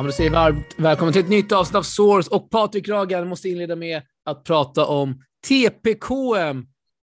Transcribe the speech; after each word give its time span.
Ja, 0.00 0.04
men 0.04 0.12
säger 0.12 0.30
varmt 0.30 0.74
välkommen 0.78 1.12
till 1.12 1.22
ett 1.22 1.28
nytt 1.28 1.52
avsnitt 1.52 1.76
av 1.76 1.82
Source 1.82 2.30
och 2.30 2.50
Patrik 2.50 2.88
Ragan 2.88 3.28
måste 3.28 3.48
inleda 3.48 3.76
med 3.76 4.02
att 4.24 4.44
prata 4.44 4.86
om 4.86 5.22
TPKM 5.48 6.66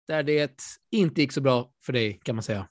där 0.08 0.22
det 0.22 0.62
inte 0.90 1.20
gick 1.20 1.32
så 1.32 1.40
bra 1.40 1.70
för 1.86 1.92
dig 1.92 2.20
kan 2.22 2.36
man 2.36 2.42
säga. 2.42 2.68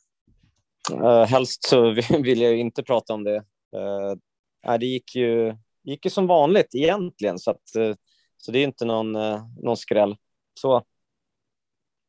Uh, 0.94 1.24
helst 1.24 1.64
så 1.64 1.92
vill 2.24 2.42
jag 2.42 2.58
inte 2.58 2.84
prata 2.84 3.14
om 3.14 3.24
det. 3.24 3.38
Uh, 4.68 4.78
det 4.80 4.86
gick 4.86 5.16
ju, 5.16 5.56
gick 5.84 6.06
ju 6.06 6.12
som 6.12 6.28
vanligt 6.28 6.76
egentligen, 6.76 7.40
så, 7.40 7.52
att, 7.52 7.76
uh, 7.78 7.96
så 8.38 8.52
det 8.52 8.60
är 8.60 8.64
inte 8.64 8.86
någon, 8.86 9.16
uh, 9.16 9.42
någon 9.62 9.78
skräll. 9.78 10.16
Så. 10.54 10.84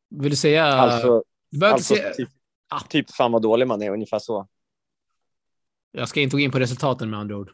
Vill 0.09 0.29
du 0.29 0.35
säga? 0.35 0.65
Alltså, 0.65 1.23
alltså 1.63 1.95
säga... 1.95 2.13
typ, 2.13 2.29
ah. 2.69 2.79
typ 2.79 3.11
fan 3.11 3.31
vad 3.31 3.41
dålig 3.41 3.67
man 3.67 3.81
är, 3.81 3.89
ungefär 3.89 4.19
så. 4.19 4.47
Jag 5.91 6.09
ska 6.09 6.21
inte 6.21 6.35
gå 6.35 6.39
in 6.39 6.51
på 6.51 6.59
resultaten 6.59 7.09
med 7.09 7.19
andra 7.19 7.37
ord. 7.37 7.51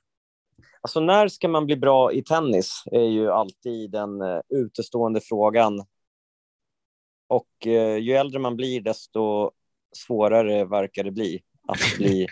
Alltså 0.88 1.00
när 1.00 1.27
ska 1.27 1.48
man 1.48 1.66
bli 1.66 1.76
bra 1.76 2.12
i 2.12 2.23
tennis 2.23 2.84
är 2.91 3.04
ju 3.04 3.32
alltid 3.32 3.91
den 3.91 4.22
uh, 4.22 4.40
utestående 4.50 5.22
frågan. 5.22 5.86
Och 7.28 7.48
uh, 7.66 7.98
ju 7.98 8.14
äldre 8.14 8.40
man 8.40 8.55
blir 8.55 8.82
desto 8.82 9.52
svårare 9.95 10.66
verkar 10.66 11.04
det 11.04 11.12
bli 11.12 11.42
att 11.68 11.98
bli. 11.98 12.28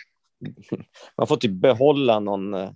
man 1.18 1.28
får 1.28 1.38
typ 1.38 1.52
behålla 1.52 2.20
någon 2.20 2.54
uh, 2.54 2.70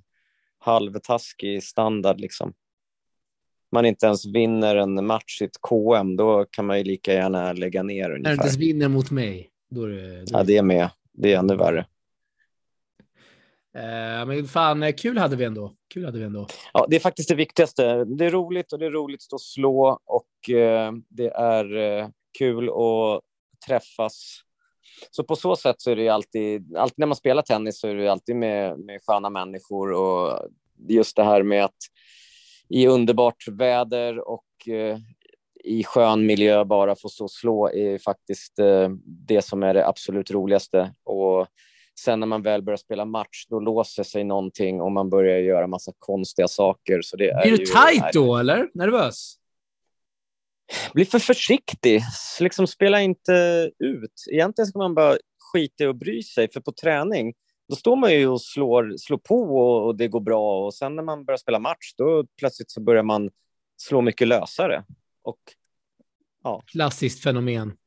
halvtaskig 0.59 1.63
standard 1.63 2.19
liksom. 2.19 2.53
Man 3.71 3.85
inte 3.85 4.05
ens 4.05 4.25
vinner 4.25 4.75
en 4.75 5.05
match 5.05 5.41
i 5.41 5.45
ett 5.45 5.61
KM, 5.61 6.15
då 6.15 6.45
kan 6.51 6.65
man 6.65 6.77
ju 6.77 6.83
lika 6.83 7.13
gärna 7.13 7.53
lägga 7.53 7.83
ner 7.83 8.11
ungefär. 8.11 8.21
När 8.23 8.29
du 8.29 8.33
inte 8.33 8.45
ens 8.45 8.57
vinner 8.57 8.87
mot 8.87 9.11
mig, 9.11 9.49
då 9.69 9.83
är 9.83 9.89
det... 9.89 9.95
Då 9.95 10.21
är... 10.21 10.25
Ja, 10.31 10.43
det 10.43 10.57
är 10.57 10.63
med. 10.63 10.89
Det 11.13 11.33
är 11.33 11.39
ännu 11.39 11.55
värre. 11.55 11.85
Eh, 13.75 14.25
men 14.25 14.47
fan, 14.47 14.83
eh, 14.83 14.93
kul 14.93 15.17
hade 15.17 15.35
vi 15.35 15.45
ändå. 15.45 15.73
Kul 15.93 16.05
hade 16.05 16.19
vi 16.19 16.25
ändå. 16.25 16.47
Ja, 16.73 16.85
det 16.89 16.95
är 16.95 16.99
faktiskt 16.99 17.29
det 17.29 17.35
viktigaste. 17.35 18.05
Det 18.05 18.25
är 18.25 18.31
roligt 18.31 18.73
och 18.73 18.79
det 18.79 18.85
är 18.85 18.91
roligt 18.91 19.17
att 19.17 19.21
stå 19.21 19.35
och 19.35 19.41
slå 19.41 19.99
och 20.05 20.55
eh, 20.55 20.91
det 21.09 21.29
är 21.29 21.65
kul 22.37 22.69
att 22.69 23.21
träffas. 23.67 24.41
Så 25.11 25.23
på 25.23 25.35
så 25.35 25.55
sätt 25.55 25.75
så 25.81 25.91
är 25.91 25.95
det 25.95 26.09
alltid, 26.09 26.77
alltid 26.77 26.99
när 26.99 27.07
man 27.07 27.15
spelar 27.15 27.41
tennis 27.41 27.79
så 27.79 27.87
är 27.87 27.95
det 27.95 28.11
alltid 28.11 28.35
med, 28.35 28.79
med 28.79 29.01
sköna 29.03 29.29
människor 29.29 29.91
och 29.91 30.49
just 30.87 31.15
det 31.15 31.23
här 31.23 31.43
med 31.43 31.65
att 31.65 31.77
i 32.69 32.87
underbart 32.87 33.47
väder 33.47 34.29
och 34.29 34.45
i 35.63 35.83
skön 35.83 36.25
miljö 36.25 36.65
bara 36.65 36.95
få 36.95 37.09
stå 37.09 37.23
och 37.23 37.31
slå 37.31 37.69
är 37.69 37.97
faktiskt 37.97 38.53
det 39.05 39.41
som 39.41 39.63
är 39.63 39.73
det 39.73 39.87
absolut 39.87 40.31
roligaste. 40.31 40.93
Och 41.03 41.47
Sen 42.05 42.19
när 42.19 42.27
man 42.27 42.41
väl 42.41 42.61
börjar 42.61 42.77
spela 42.77 43.05
match, 43.05 43.45
då 43.49 43.59
låser 43.59 44.03
sig 44.03 44.23
någonting 44.23 44.81
och 44.81 44.91
man 44.91 45.09
börjar 45.09 45.39
göra 45.39 45.67
massa 45.67 45.91
konstiga 45.99 46.47
saker. 46.47 47.01
Så 47.01 47.17
det 47.17 47.29
är 47.29 47.41
Blir 47.41 47.57
du 47.57 47.65
tajt 47.65 48.13
då, 48.13 48.37
eller? 48.37 48.69
Nervös? 48.73 49.35
Bli 50.93 51.05
för 51.05 51.19
försiktig. 51.19 52.01
Liksom 52.39 52.67
spela 52.67 53.01
inte 53.01 53.71
ut. 53.79 54.13
Egentligen 54.31 54.67
ska 54.67 54.79
man 54.79 54.95
bara 54.95 55.17
skita 55.53 55.83
i 55.83 55.87
och 55.87 55.95
bry 55.95 56.23
sig, 56.23 56.51
för 56.51 56.61
på 56.61 56.71
träning 56.71 57.33
då 57.69 57.75
står 57.75 57.95
man 57.95 58.13
ju 58.13 58.27
och 58.27 58.41
slår, 58.41 58.93
slår 58.97 59.17
på 59.17 59.41
och, 59.41 59.85
och 59.85 59.95
det 59.95 60.07
går 60.07 60.19
bra. 60.19 60.65
Och 60.65 60.73
sen 60.73 60.95
när 60.95 61.03
man 61.03 61.25
börjar 61.25 61.37
spela 61.37 61.59
match, 61.59 61.93
då 61.97 62.25
plötsligt 62.37 62.71
så 62.71 62.81
börjar 62.81 63.03
man 63.03 63.29
slå 63.77 64.01
mycket 64.01 64.27
lösare. 64.27 64.83
Och, 65.21 65.39
ja. 66.43 66.63
Klassiskt 66.65 67.23
fenomen. 67.23 67.77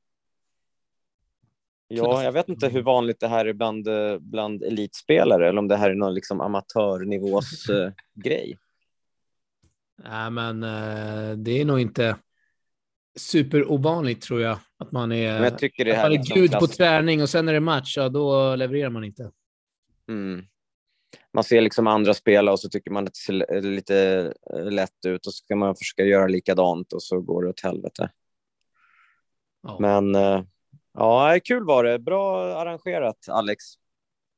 Ja, 1.96 2.24
jag 2.24 2.32
vet 2.32 2.48
inte 2.48 2.68
hur 2.68 2.82
vanligt 2.82 3.20
det 3.20 3.28
här 3.28 3.46
är 3.46 3.52
bland, 3.52 3.88
eh, 3.88 4.18
bland 4.18 4.62
elitspelare 4.62 5.48
eller 5.48 5.58
om 5.58 5.68
det 5.68 5.76
här 5.76 5.90
är 5.90 5.94
någon 5.94 6.14
liksom 6.14 6.40
amatörnivås 6.40 7.70
uh, 7.70 7.90
grej. 8.14 8.58
Nej, 10.04 10.30
men 10.30 10.64
uh, 10.64 11.36
det 11.36 11.60
är 11.60 11.64
nog 11.64 11.80
inte 11.80 12.16
superovanligt 13.18 14.22
tror 14.22 14.40
jag. 14.40 14.58
Att 14.78 14.92
man 14.92 15.12
är, 15.12 15.32
men 15.32 15.42
jag 15.42 15.58
tycker 15.58 15.84
det 15.84 15.94
här 15.94 16.02
man 16.02 16.12
är 16.12 16.16
liksom 16.16 16.40
gud 16.40 16.50
klass... 16.50 16.60
på 16.60 16.66
träning 16.66 17.22
och 17.22 17.28
sen 17.28 17.48
är 17.48 17.52
det 17.52 17.60
match, 17.60 17.96
ja, 17.96 18.08
då 18.08 18.56
levererar 18.56 18.90
man 18.90 19.04
inte. 19.04 19.30
Mm. 20.08 20.44
Man 21.32 21.44
ser 21.44 21.60
liksom 21.60 21.86
andra 21.86 22.14
spela 22.14 22.52
och 22.52 22.60
så 22.60 22.68
tycker 22.68 22.90
man 22.90 23.04
att 23.04 23.12
det 23.12 23.18
ser 23.18 23.60
lite 23.62 24.32
lätt 24.70 25.06
ut 25.06 25.26
och 25.26 25.32
så 25.32 25.44
ska 25.44 25.56
man 25.56 25.76
försöka 25.76 26.04
göra 26.04 26.26
likadant 26.26 26.92
och 26.92 27.02
så 27.02 27.20
går 27.20 27.42
det 27.42 27.48
åt 27.48 27.60
helvete. 27.60 28.10
Ja. 29.62 29.76
Men 29.80 30.14
Ja, 30.94 31.38
kul 31.44 31.64
var 31.64 31.84
det. 31.84 31.98
Bra 31.98 32.54
arrangerat, 32.56 33.28
Alex. 33.28 33.64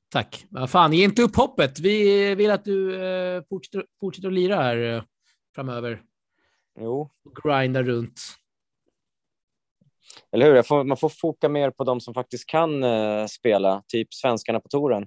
Tack. 0.08 0.46
Vad 0.50 0.70
fan, 0.70 0.92
ge 0.92 1.04
inte 1.04 1.22
upp 1.22 1.36
hoppet. 1.36 1.78
Vi 1.78 2.34
vill 2.34 2.50
att 2.50 2.64
du 2.64 3.04
eh, 3.06 3.42
fortsätter, 3.48 3.86
fortsätter 4.00 4.28
att 4.28 4.34
lira 4.34 4.56
här 4.56 4.76
eh, 4.76 5.02
framöver. 5.54 6.02
Jo. 6.80 7.10
Grinda 7.44 7.82
runt. 7.82 8.20
Eller 10.32 10.46
hur? 10.46 10.62
Får, 10.62 10.84
man 10.84 10.96
får 10.96 11.08
foka 11.08 11.48
mer 11.48 11.70
på 11.70 11.84
de 11.84 12.00
som 12.00 12.14
faktiskt 12.14 12.46
kan 12.46 12.84
eh, 12.84 13.26
spela, 13.26 13.82
typ 13.86 14.14
svenskarna 14.14 14.60
på 14.60 14.68
touren. 14.68 15.06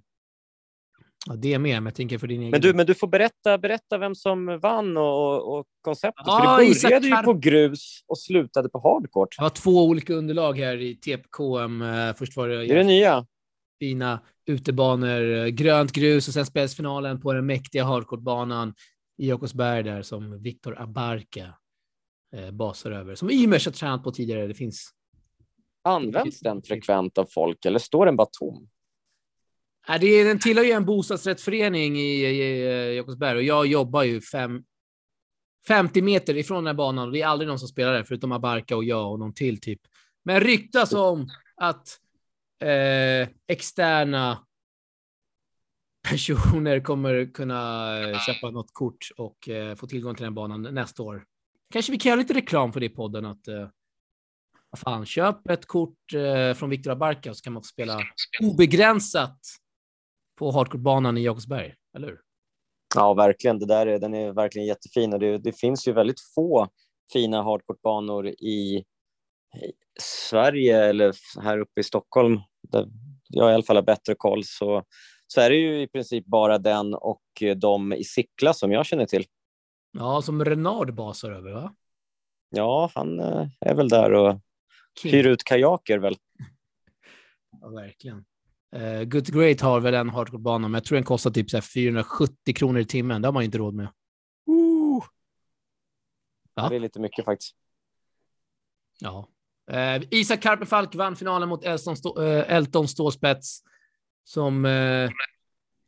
Ja, 1.29 1.35
det 1.35 1.59
med, 1.59 1.83
men 1.83 1.85
jag 1.85 1.95
tänker 1.95 2.17
för 2.17 2.27
din 2.27 2.41
egen... 2.41 2.51
Men 2.51 2.61
du, 2.61 2.73
men 2.73 2.85
du 2.85 2.93
får 2.93 3.07
berätta, 3.07 3.57
berätta 3.57 3.97
vem 3.97 4.15
som 4.15 4.59
vann 4.59 4.97
och, 4.97 5.57
och 5.57 5.65
konceptet. 5.81 6.23
Ja, 6.25 6.57
för 6.59 6.73
det 6.73 6.81
började 6.83 7.07
ju 7.07 7.15
på 7.15 7.33
grus 7.33 8.03
och 8.07 8.19
slutade 8.19 8.69
på 8.69 8.79
hardcourt. 8.79 9.37
Det 9.37 9.43
var 9.43 9.49
två 9.49 9.85
olika 9.85 10.13
underlag 10.13 10.57
här 10.57 10.77
i 10.77 10.95
TPKM. 10.95 11.81
Eh, 11.81 12.13
först 12.13 12.37
var 12.37 12.47
det... 12.47 12.57
Det 12.57 12.73
är 12.73 12.75
det 12.75 12.83
nya. 12.83 13.25
Fina 13.79 14.19
utebanor, 14.45 15.47
grönt 15.47 15.91
grus 15.91 16.27
och 16.27 16.33
sen 16.33 16.45
spelades 16.45 16.75
finalen 16.75 17.21
på 17.21 17.33
den 17.33 17.45
mäktiga 17.45 17.83
hardcourtbanan 17.83 18.73
i 19.17 19.29
Jakobsberg 19.29 19.83
där 19.83 20.01
som 20.01 20.41
Viktor 20.41 20.81
Abarka 20.81 21.53
eh, 22.35 22.51
basar 22.51 22.91
över. 22.91 23.15
Som 23.15 23.29
Ymers 23.29 23.65
har 23.65 23.73
tränat 23.73 24.03
på 24.03 24.11
tidigare. 24.11 24.47
Det 24.47 24.53
finns... 24.53 24.93
Används 25.83 26.39
den 26.39 26.61
frekvent 26.61 27.17
av 27.17 27.25
folk 27.25 27.65
eller 27.65 27.79
står 27.79 28.05
den 28.05 28.15
bara 28.15 28.27
tom? 28.31 28.69
Äh, 29.89 29.99
det 29.99 30.07
är, 30.07 30.25
den 30.25 30.39
tillhör 30.39 30.63
ju 30.63 30.71
en 30.71 30.85
bostadsrättsförening 30.85 31.97
i, 31.97 32.01
i, 32.01 32.25
i 32.25 32.65
eh, 32.67 32.95
Jakobsberg 32.95 33.37
och 33.37 33.43
jag 33.43 33.67
jobbar 33.67 34.03
ju 34.03 34.21
fem, 34.21 34.63
50 35.67 36.01
meter 36.01 36.37
ifrån 36.37 36.63
den 36.63 36.67
här 36.67 36.73
banan 36.73 37.07
och 37.07 37.13
det 37.13 37.21
är 37.21 37.27
aldrig 37.27 37.47
någon 37.47 37.59
som 37.59 37.67
spelar 37.67 37.93
där 37.93 38.03
förutom 38.03 38.31
Abarka 38.31 38.75
och 38.75 38.83
jag 38.83 39.11
och 39.11 39.19
någon 39.19 39.33
till 39.33 39.61
typ. 39.61 39.81
Men 40.23 40.39
ryktas 40.41 40.93
om 40.93 41.29
att 41.55 41.99
eh, 42.61 43.29
externa 43.47 44.47
personer 46.09 46.79
kommer 46.79 47.33
kunna 47.33 47.91
eh, 47.99 48.19
köpa 48.19 48.51
något 48.51 48.73
kort 48.73 49.09
och 49.17 49.49
eh, 49.49 49.75
få 49.75 49.87
tillgång 49.87 50.15
till 50.15 50.23
den 50.23 50.33
banan 50.33 50.61
nästa 50.61 51.03
år. 51.03 51.25
Kanske 51.73 51.91
vi 51.91 51.99
kan 51.99 52.09
göra 52.09 52.19
lite 52.19 52.33
reklam 52.33 52.73
för 52.73 52.79
det 52.79 52.85
i 52.85 52.89
podden 52.89 53.25
att 53.25 53.47
eh, 53.47 53.67
fan, 54.77 55.05
köp 55.05 55.49
ett 55.49 55.65
kort 55.65 56.13
eh, 56.13 56.53
från 56.53 56.69
Viktor 56.69 56.91
Abarka 56.91 57.33
så 57.33 57.41
kan 57.41 57.53
man 57.53 57.63
få 57.63 57.67
spela 57.67 57.99
obegränsat 58.41 59.39
på 60.37 60.51
hardcourtbanan 60.51 61.17
i 61.17 61.23
Jakobsberg, 61.23 61.73
eller 61.97 62.07
hur? 62.07 62.21
Ja, 62.95 63.13
verkligen. 63.13 63.59
Det 63.59 63.65
där 63.65 63.87
är, 63.87 63.99
den 63.99 64.13
är 64.13 64.31
verkligen 64.31 64.67
jättefin 64.67 65.13
och 65.13 65.19
det, 65.19 65.37
det 65.37 65.51
finns 65.51 65.87
ju 65.87 65.93
väldigt 65.93 66.21
få 66.35 66.67
fina 67.13 67.43
hardcourtbanor 67.43 68.27
i, 68.27 68.85
Sverige 69.99 70.85
eller 70.85 71.13
här 71.41 71.59
uppe 71.59 71.79
i 71.79 71.83
Stockholm 71.83 72.39
där 72.61 72.87
jag 73.29 73.51
i 73.51 73.53
alla 73.53 73.63
fall 73.63 73.75
har 73.75 73.83
bättre 73.83 74.15
koll 74.15 74.43
så, 74.43 74.83
så 75.27 75.41
är 75.41 75.49
det 75.49 75.55
ju 75.55 75.81
i 75.81 75.87
princip 75.87 76.25
bara 76.25 76.57
den 76.57 76.93
och 76.93 77.23
de 77.55 77.93
i 77.93 78.03
Sickla 78.03 78.53
som 78.53 78.71
jag 78.71 78.85
känner 78.85 79.05
till. 79.05 79.25
Ja, 79.91 80.21
som 80.21 80.45
Renard 80.45 80.93
basar 80.93 81.31
över, 81.31 81.51
va? 81.51 81.75
Ja, 82.49 82.91
han 82.95 83.19
eh, 83.19 83.47
är 83.59 83.75
väl 83.75 83.89
där 83.89 84.13
och 84.13 84.39
King. 85.01 85.11
hyr 85.11 85.27
ut 85.27 85.43
kajaker 85.43 85.97
väl. 85.97 86.15
Ja, 87.61 87.67
verkligen. 87.67 88.25
Uh, 88.75 89.03
Good 89.03 89.33
Great 89.33 89.61
har 89.61 89.79
väl 89.79 89.93
en 89.93 90.09
hardcore-bana, 90.09 90.67
men 90.67 90.73
jag 90.73 90.83
tror 90.83 90.95
den 90.95 91.03
kostar 91.03 91.31
typ 91.31 91.49
så 91.49 91.61
470 91.61 92.53
kronor 92.55 92.79
i 92.79 92.85
timmen. 92.85 93.21
Det 93.21 93.27
har 93.27 93.33
man 93.33 93.43
inte 93.43 93.57
råd 93.57 93.73
med. 93.73 93.85
Uh. 93.85 95.03
Ja. 96.55 96.69
Det 96.69 96.75
är 96.75 96.79
lite 96.79 96.99
mycket 96.99 97.25
faktiskt. 97.25 97.55
Ja. 98.99 99.27
Uh, 99.71 100.03
Isak 100.11 100.41
Karpenfalk 100.41 100.95
vann 100.95 101.15
finalen 101.15 101.49
mot 101.49 101.63
Elton, 101.63 101.97
Stå, 101.97 102.21
uh, 102.21 102.53
Elton 102.53 102.87
Ståspets. 102.87 103.59
Som 104.23 104.65
uh, 104.65 105.11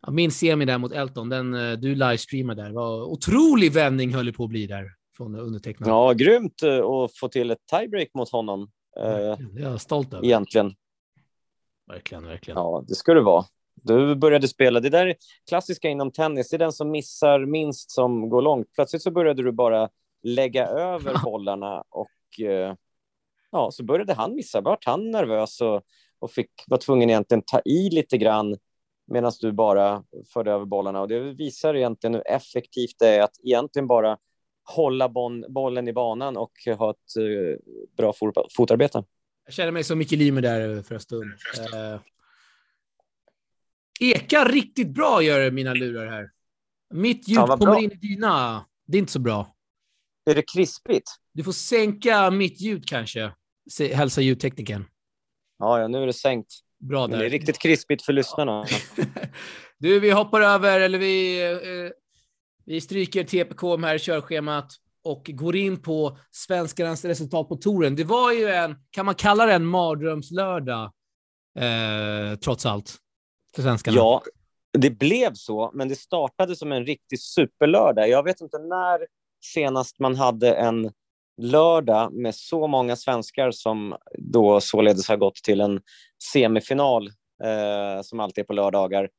ja, 0.02 0.12
min 0.12 0.32
semi 0.32 0.66
där 0.66 0.78
mot 0.78 0.92
Elton, 0.92 1.30
den 1.30 1.54
uh, 1.54 1.78
du 1.78 1.96
livestreamade 1.96 2.64
där, 2.64 2.72
var 2.72 3.04
otrolig 3.04 3.72
vändning 3.72 4.14
höll 4.14 4.26
det 4.26 4.34
på 4.34 4.44
att 4.44 4.50
bli 4.50 4.68
där 4.68 4.86
från 5.18 5.36
undertecknad. 5.36 5.90
Ja, 5.90 6.14
grymt 6.14 6.64
att 6.64 7.18
få 7.18 7.28
till 7.28 7.52
ett 7.52 7.66
tiebreak 7.72 8.08
mot 8.14 8.30
honom. 8.30 8.72
jag 8.96 9.74
är 9.74 9.78
stolt 9.78 10.14
över. 10.14 10.26
Egentligen. 10.26 10.76
Verkligen, 11.90 12.28
verkligen. 12.28 12.58
Ja, 12.58 12.84
det 12.88 12.96
ska 12.96 13.14
du 13.14 13.22
vara. 13.22 13.46
Du 13.74 14.16
började 14.16 14.48
spela. 14.48 14.80
Det 14.80 14.90
där 14.90 15.08
är 15.08 15.16
klassiska 15.50 15.90
inom 15.90 16.12
tennis. 16.12 16.50
Det 16.50 16.56
är 16.56 16.60
den 16.60 16.72
som 16.72 16.92
missar 16.92 17.46
minst 17.46 17.92
som 17.92 18.30
går 18.30 18.42
långt. 18.42 18.68
Plötsligt 18.76 19.02
så 19.02 19.12
började 19.12 19.44
du 19.44 19.52
bara 19.52 19.90
lägga 20.24 20.68
över 20.68 21.18
bollarna 21.24 21.84
och 21.90 22.46
eh, 22.46 22.76
ja, 23.52 23.72
så 23.72 23.84
började 23.84 24.14
han 24.14 24.36
missa. 24.36 24.62
Vart 24.62 24.86
han 24.86 25.12
nervös 25.12 25.62
och, 25.62 25.82
och 26.20 26.32
fick, 26.32 26.52
var 26.68 26.78
tvungen 26.78 27.10
egentligen 27.10 27.44
ta 27.46 27.62
i 27.66 27.90
lite 27.90 28.18
grann 28.18 28.58
medan 29.08 29.32
du 29.42 29.52
bara 29.52 30.04
förde 30.34 30.52
över 30.52 30.66
bollarna. 30.66 31.02
Och 31.02 31.08
det 31.08 31.20
visar 31.20 31.76
egentligen 31.76 32.14
hur 32.14 32.28
effektivt 32.28 32.96
det 33.00 33.08
är 33.08 33.22
att 33.22 33.40
egentligen 33.44 33.88
bara 33.88 34.18
hålla 34.64 35.10
bollen 35.50 35.88
i 35.88 35.94
banan 35.94 36.38
och 36.38 36.52
ha 36.78 36.92
ett 36.92 37.18
uh, 37.20 37.58
bra 37.98 38.14
fotarbete. 38.58 39.04
Jag 39.50 39.54
känner 39.54 39.72
mig 39.72 39.84
som 39.84 39.98
Micke 39.98 40.12
Limer 40.12 40.42
där 40.42 40.82
för 40.82 40.96
en 40.96 41.02
stund. 41.02 41.34
Uh, 41.74 42.02
ekar 44.00 44.50
riktigt 44.50 44.88
bra 44.88 45.22
gör 45.22 45.52
mina 45.52 45.74
lurar 45.74 46.08
här. 46.08 46.30
Mitt 46.94 47.28
ljud 47.28 47.38
ja, 47.38 47.48
kommer 47.48 47.66
bra. 47.66 47.82
in 47.82 47.92
i 47.92 47.96
dina. 47.96 48.66
Det 48.88 48.98
är 48.98 49.00
inte 49.00 49.12
så 49.12 49.20
bra. 49.20 49.56
Är 50.26 50.36
det 50.36 50.42
krispigt? 50.42 51.12
Du 51.34 51.44
får 51.44 51.52
sänka 51.52 52.32
mitt 52.32 52.62
ljud 52.62 52.88
kanske. 52.88 53.32
Hälsa 53.94 54.22
ljudteknikern. 54.22 54.86
Ja, 55.60 55.80
ja, 55.80 55.88
nu 55.88 56.02
är 56.02 56.08
det 56.08 56.14
sänkt. 56.14 56.54
Bra 56.80 57.08
där. 57.08 57.18
det 57.18 57.26
är 57.26 57.30
riktigt 57.30 57.60
krispigt 57.60 58.06
för 58.06 58.14
lyssnarna. 58.14 58.66
du, 59.78 60.00
vi 60.00 60.12
hoppar 60.12 60.42
över, 60.42 60.80
eller 60.80 61.00
vi, 61.00 61.42
eh, 61.52 61.92
vi 62.66 62.82
stryker 62.82 63.24
TPK 63.24 63.62
här 63.62 63.98
körschemat 63.98 64.74
och 65.10 65.30
går 65.34 65.56
in 65.56 65.82
på 65.82 66.18
svenskarnas 66.32 67.06
resultat 67.06 67.50
på 67.50 67.56
touren. 67.56 67.96
Det 67.96 68.04
var 68.04 68.32
ju 68.32 68.50
en, 68.50 68.76
kan 68.92 69.06
man 69.06 69.16
kalla 69.16 69.46
det 69.46 69.54
en 69.54 69.66
mardrömslördag, 69.66 70.92
eh, 71.60 72.40
trots 72.44 72.66
allt, 72.66 72.98
för 73.56 73.62
svenskarna? 73.62 73.98
Ja, 73.98 74.24
det 74.78 74.90
blev 74.90 75.34
så, 75.34 75.72
men 75.74 75.90
det 75.90 75.96
startade 75.96 76.56
som 76.56 76.72
en 76.72 76.86
riktig 76.86 77.20
superlördag. 77.20 78.10
Jag 78.10 78.24
vet 78.24 78.42
inte 78.42 78.58
när 78.58 79.08
senast 79.54 80.00
man 80.00 80.16
hade 80.16 80.54
en 80.54 80.92
lördag 81.42 82.14
med 82.14 82.36
så 82.36 82.68
många 82.68 82.96
svenskar 82.96 83.52
som 83.52 83.96
då 84.18 84.62
således 84.62 85.08
har 85.08 85.18
gått 85.18 85.36
till 85.36 85.62
en 85.62 85.82
semifinal 86.34 87.08
eh, 87.44 88.02
som 88.02 88.20
alltid 88.20 88.42
är 88.42 88.46
på 88.46 88.54
lördagar 88.54 89.10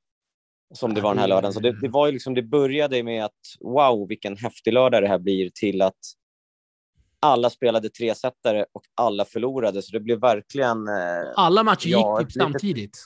som 0.75 0.94
det 0.94 1.00
var 1.00 1.11
den 1.11 1.19
här 1.19 1.28
lördagen. 1.28 1.52
Så 1.52 1.61
det, 1.61 1.81
det, 1.81 1.88
var 1.88 2.06
ju 2.06 2.12
liksom, 2.12 2.34
det 2.34 2.43
började 2.43 3.02
med 3.02 3.25
att 3.25 3.56
wow, 3.61 4.08
vilken 4.08 4.37
häftig 4.37 4.72
lördag 4.72 5.02
det 5.02 5.08
här 5.08 5.19
blir 5.19 5.50
till 5.50 5.82
att 5.82 5.99
alla 7.20 7.50
spelade 7.50 7.90
tresetare 7.90 8.67
och 8.72 8.82
alla 8.94 9.25
förlorade. 9.25 9.82
Så 9.82 9.93
det 9.93 10.00
blev 10.00 10.20
verkligen... 10.20 10.88
Eh, 10.88 11.32
alla 11.37 11.62
matcher 11.62 11.88
ja, 11.88 12.20
gick 12.20 12.28
typ 12.28 12.43
samtidigt. 12.43 12.99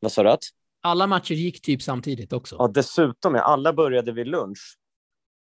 Vad 0.00 0.12
sa 0.12 0.22
du? 0.22 0.36
Alla 0.82 1.06
matcher 1.06 1.34
gick 1.34 1.62
typ 1.62 1.82
samtidigt 1.82 2.32
också. 2.32 2.56
Ja, 2.58 2.68
dessutom. 2.68 3.34
Ja, 3.34 3.42
alla 3.42 3.72
började 3.72 4.12
vid 4.12 4.26
lunch. 4.26 4.78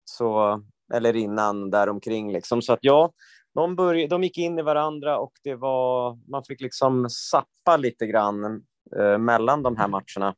Så 0.06 0.62
eller 0.94 1.16
innan 1.16 1.70
däromkring. 1.70 2.32
Liksom. 2.32 2.62
Så 2.62 2.74
att 2.74 2.80
ja, 2.82 3.12
de, 3.54 3.76
började, 3.76 4.08
de 4.08 4.24
gick 4.24 4.38
in 4.38 4.60
i 4.60 4.62
varandra 4.62 5.20
och 5.20 5.34
det 5.44 5.56
var, 5.56 6.20
man 6.32 6.44
fick 6.44 6.62
liksom 6.62 7.10
sappa 7.10 7.78
lite 7.78 8.08
grann 8.08 8.64
eh, 8.98 9.18
mellan 9.18 9.64
de 9.64 9.78
här 9.78 9.88
matcherna. 9.88 10.36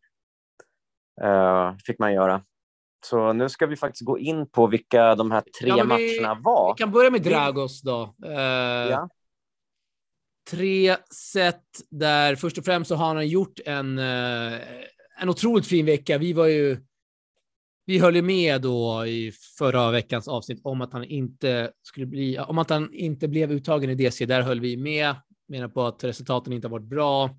Eh, 1.23 1.75
fick 1.85 1.99
man 1.99 2.13
göra. 2.13 2.41
Så 3.05 3.33
nu 3.33 3.49
ska 3.49 3.65
vi 3.65 3.75
faktiskt 3.75 4.05
gå 4.05 4.19
in 4.19 4.49
på 4.49 4.67
vilka 4.67 5.15
de 5.15 5.31
här 5.31 5.43
tre 5.59 5.69
ja, 5.69 5.75
vi, 5.75 5.83
matcherna 5.83 6.41
var. 6.41 6.73
Vi 6.73 6.77
kan 6.77 6.91
börja 6.91 7.09
med 7.09 7.21
Dragos 7.21 7.81
då. 7.81 8.15
Eh, 8.25 8.31
ja. 8.89 9.09
Tre 10.49 10.97
set 11.13 11.63
där 11.89 12.35
först 12.35 12.57
och 12.57 12.65
främst 12.65 12.87
så 12.87 12.95
har 12.95 13.15
han 13.15 13.27
gjort 13.27 13.59
en, 13.65 13.99
eh, 13.99 14.59
en 15.19 15.29
otroligt 15.29 15.67
fin 15.67 15.85
vecka. 15.85 16.17
Vi 16.17 16.33
var 16.33 16.47
ju 16.47 16.77
vi 17.85 17.99
höll 17.99 18.15
ju 18.15 18.21
med 18.21 18.61
då 18.61 19.05
i 19.05 19.31
förra 19.57 19.91
veckans 19.91 20.27
avsnitt 20.27 20.61
om 20.63 20.81
att 20.81 20.93
han 20.93 21.03
inte 21.03 21.71
skulle 21.81 22.05
bli, 22.05 22.39
om 22.39 22.57
att 22.57 22.69
han 22.69 22.93
inte 22.93 23.27
blev 23.27 23.51
uttagen 23.51 23.89
i 23.89 23.95
DC. 23.95 24.25
Där 24.25 24.41
höll 24.41 24.59
vi 24.59 24.77
med, 24.77 25.15
menar 25.47 25.67
på 25.67 25.85
att 25.85 26.03
resultaten 26.03 26.53
inte 26.53 26.67
har 26.67 26.71
varit 26.71 26.89
bra. 26.89 27.29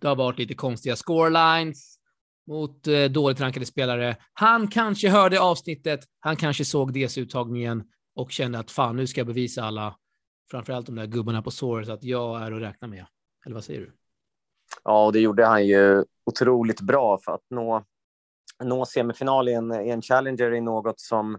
Det 0.00 0.08
har 0.08 0.16
varit 0.16 0.38
lite 0.38 0.54
konstiga 0.54 0.96
scorelines 0.96 1.93
mot 2.46 2.86
eh, 2.86 3.04
dåligt 3.04 3.40
rankade 3.40 3.66
spelare. 3.66 4.16
Han 4.32 4.68
kanske 4.68 5.08
hörde 5.08 5.40
avsnittet, 5.40 6.00
han 6.20 6.36
kanske 6.36 6.64
såg 6.64 6.92
DC-uttagningen 6.92 7.84
och 8.14 8.30
kände 8.30 8.58
att 8.58 8.70
fan, 8.70 8.96
nu 8.96 9.06
ska 9.06 9.20
jag 9.20 9.26
bevisa 9.26 9.62
alla, 9.62 9.96
framförallt 10.50 10.86
de 10.86 10.94
där 10.94 11.06
gubbarna 11.06 11.42
på 11.42 11.50
Source, 11.50 11.92
att 11.92 12.04
jag 12.04 12.42
är 12.42 12.52
att 12.52 12.62
räkna 12.62 12.88
med. 12.88 13.06
Eller 13.46 13.54
vad 13.54 13.64
säger 13.64 13.80
du? 13.80 13.92
Ja, 14.84 15.06
och 15.06 15.12
det 15.12 15.20
gjorde 15.20 15.46
han 15.46 15.66
ju 15.66 16.04
otroligt 16.24 16.80
bra 16.80 17.18
för 17.18 17.32
att 17.32 17.44
nå 17.50 17.84
nå 18.62 18.86
semifinal 18.86 19.48
i 19.48 19.52
en, 19.52 19.86
i 19.86 19.90
en 19.90 20.02
Challenger 20.02 20.52
är 20.52 20.60
något 20.60 21.00
som 21.00 21.34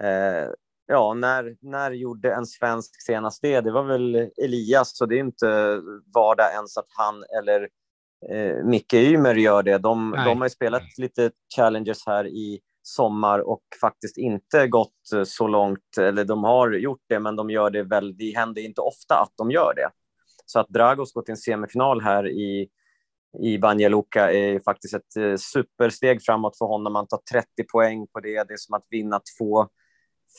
eh, 0.00 0.50
ja, 0.86 1.14
när, 1.14 1.56
när 1.60 1.90
gjorde 1.90 2.34
en 2.34 2.46
svensk 2.46 3.02
senast 3.02 3.42
det? 3.42 3.60
Det 3.60 3.72
var 3.72 3.82
väl 3.82 4.30
Elias, 4.44 4.96
så 4.96 5.06
det 5.06 5.14
är 5.16 5.20
inte 5.20 5.80
vardag 6.14 6.52
ens 6.52 6.76
att 6.76 6.88
han 6.88 7.24
eller 7.38 7.68
eh, 8.30 8.64
Micke 8.64 8.94
Ymer 8.94 9.34
gör 9.34 9.62
det. 9.62 9.78
De, 9.78 10.10
de 10.24 10.40
har 10.40 10.48
spelat 10.48 10.98
lite 10.98 11.30
Challengers 11.56 12.06
här 12.06 12.26
i 12.26 12.60
sommar 12.82 13.38
och 13.38 13.62
faktiskt 13.80 14.18
inte 14.18 14.66
gått 14.66 14.92
så 15.26 15.46
långt, 15.46 15.98
eller 16.00 16.24
de 16.24 16.44
har 16.44 16.72
gjort 16.72 17.02
det, 17.08 17.20
men 17.20 17.36
de 17.36 17.50
gör 17.50 17.70
det 17.70 17.82
väl, 17.82 18.16
det 18.16 18.36
händer 18.36 18.62
inte 18.62 18.80
ofta 18.80 19.14
att 19.14 19.32
de 19.36 19.50
gör 19.50 19.74
det. 19.76 19.88
Så 20.46 20.60
att 20.60 20.68
Dragos 20.68 21.12
gått 21.12 21.24
till 21.24 21.32
en 21.32 21.36
semifinal 21.36 22.00
här 22.00 22.28
i 22.28 22.68
i 23.38 23.58
Banja 23.58 23.88
Luka 23.88 24.32
är 24.32 24.60
faktiskt 24.60 24.94
ett 24.94 25.16
eh, 25.16 25.36
supersteg 25.36 26.22
framåt 26.22 26.58
för 26.58 26.66
honom. 26.66 26.94
Han 26.94 27.06
tar 27.06 27.20
30 27.32 27.46
poäng 27.72 28.06
på 28.06 28.20
det. 28.20 28.48
Det 28.48 28.52
är 28.52 28.56
som 28.56 28.74
att 28.74 28.86
vinna 28.90 29.20
två 29.38 29.68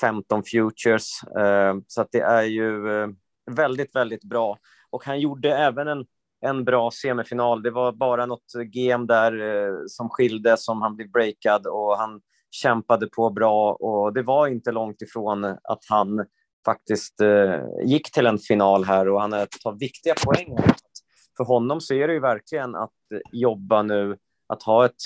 15 0.01 0.43
futures. 0.43 1.23
Eh, 1.23 1.75
så 1.87 2.01
att 2.01 2.07
det 2.11 2.21
är 2.21 2.43
ju 2.43 3.01
eh, 3.01 3.07
väldigt, 3.51 3.95
väldigt 3.95 4.23
bra. 4.23 4.57
Och 4.89 5.05
han 5.05 5.19
gjorde 5.19 5.57
även 5.57 5.87
en, 5.87 6.05
en 6.43 6.63
bra 6.63 6.91
semifinal. 6.91 7.63
Det 7.63 7.71
var 7.71 7.91
bara 7.91 8.25
något 8.25 8.53
game 8.53 9.05
där 9.05 9.41
eh, 9.41 9.73
som 9.87 10.09
skilde 10.09 10.57
som 10.57 10.81
han 10.81 10.95
blev 10.95 11.11
breakad 11.11 11.67
och 11.67 11.97
han 11.97 12.21
kämpade 12.51 13.07
på 13.07 13.29
bra 13.29 13.73
och 13.73 14.13
det 14.13 14.21
var 14.21 14.47
inte 14.47 14.71
långt 14.71 15.01
ifrån 15.01 15.43
att 15.43 15.85
han 15.89 16.25
faktiskt 16.65 17.21
eh, 17.21 17.61
gick 17.83 18.11
till 18.11 18.25
en 18.25 18.37
final 18.37 18.83
här 18.83 19.09
och 19.09 19.21
han 19.21 19.31
tar 19.31 19.79
viktiga 19.79 20.13
poäng 20.25 20.57
för 21.37 21.43
honom 21.43 21.81
så 21.81 21.93
är 21.93 22.07
det 22.07 22.13
ju 22.13 22.19
verkligen 22.19 22.75
att 22.75 22.91
jobba 23.31 23.81
nu, 23.81 24.17
att 24.47 24.63
ha 24.63 24.85
ett 24.85 25.01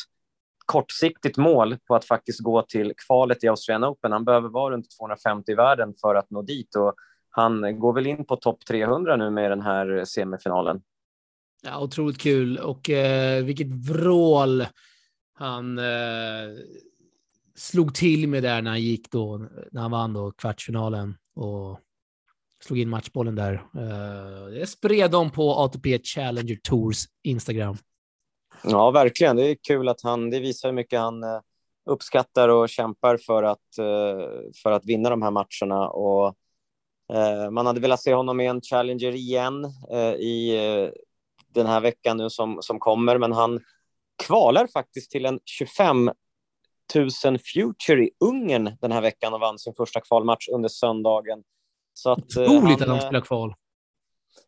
kortsiktigt 0.66 1.38
mål 1.38 1.78
på 1.88 1.96
att 1.96 2.06
faktiskt 2.06 2.40
gå 2.40 2.62
till 2.62 2.94
kvalet 3.08 3.44
i 3.44 3.48
Australian 3.48 3.92
Open. 3.92 4.12
Han 4.12 4.26
behöver 4.26 4.50
vara 4.50 4.74
runt 4.74 4.88
250 5.00 5.52
i 5.52 5.56
världen 5.56 5.94
för 6.02 6.16
att 6.16 6.30
nå 6.30 6.42
dit 6.42 6.76
och 6.76 6.94
han 7.30 7.80
går 7.80 7.94
väl 7.94 8.08
in 8.08 8.26
på 8.26 8.36
topp 8.36 8.66
300 8.68 9.16
nu 9.16 9.30
med 9.30 9.52
den 9.52 9.62
här 9.62 10.06
semifinalen. 10.06 10.82
Ja, 11.62 11.80
otroligt 11.82 12.22
kul 12.22 12.58
och 12.58 12.90
eh, 12.90 13.44
vilket 13.44 13.68
vrål 13.68 14.66
han 15.34 15.80
eh, 15.80 16.56
slog 17.56 17.96
till 17.96 18.30
med 18.30 18.44
där 18.44 18.62
när 18.62 18.72
han 18.72 18.82
gick 18.82 19.12
då, 19.12 19.38
när 19.72 19.82
han 19.82 19.92
vann 19.92 20.14
då 20.14 20.32
kvartsfinalen 20.32 21.18
och 21.36 21.80
slog 22.64 22.80
in 22.80 22.90
matchbollen 22.90 23.36
där. 23.36 23.54
Eh, 23.54 24.60
det 24.60 24.68
spred 24.68 25.12
de 25.12 25.32
på 25.32 25.54
ATP 25.54 26.00
Challenger 26.04 26.56
Tours 26.64 27.06
Instagram. 27.24 27.78
Ja, 28.64 28.92
verkligen. 28.92 29.36
Det 29.36 29.44
är 29.44 29.58
kul 29.68 29.88
att 29.88 30.02
han, 30.02 30.30
det 30.30 30.40
visar 30.40 30.70
hur 30.70 30.76
mycket 30.76 31.00
han 31.00 31.24
eh, 31.24 31.40
uppskattar 31.86 32.50
och 32.50 32.70
kämpar 32.70 33.18
för 33.18 33.44
att, 33.44 33.78
eh, 33.80 34.28
för 34.64 34.72
att 34.72 34.86
vinna 34.86 35.10
de 35.10 35.22
här 35.22 35.32
matcherna. 35.32 35.90
Och, 35.90 36.36
eh, 37.14 37.50
man 37.52 37.66
hade 37.66 37.80
velat 37.80 38.02
se 38.02 38.14
honom 38.14 38.40
i 38.40 38.46
en 38.46 38.62
Challenger 38.62 39.16
igen 39.16 39.66
i 40.20 40.58
den 41.58 41.68
här 41.68 41.82
veckan 41.82 42.18
nu 42.18 42.30
som, 42.30 42.58
som 42.62 42.80
kommer, 42.80 43.18
men 43.18 43.32
han 43.32 43.60
kvalar 44.24 44.68
faktiskt 44.68 45.12
till 45.12 45.26
en 45.26 45.40
25 45.46 46.12
000 46.96 47.10
Future 47.54 48.04
i 48.04 48.10
Ungern 48.26 48.78
den 48.82 48.92
här 48.92 49.02
veckan 49.02 49.34
och 49.34 49.40
vann 49.40 49.60
sin 49.60 49.74
första 49.74 50.02
kvalmatch 50.02 50.48
under 50.50 50.70
söndagen. 50.70 51.44
Så 51.94 52.12
att, 52.12 52.36
eh, 52.36 52.44
Otroligt 52.44 52.82
att 52.82 52.88
han 52.88 53.02
spelar 53.02 53.22
kval. 53.22 53.54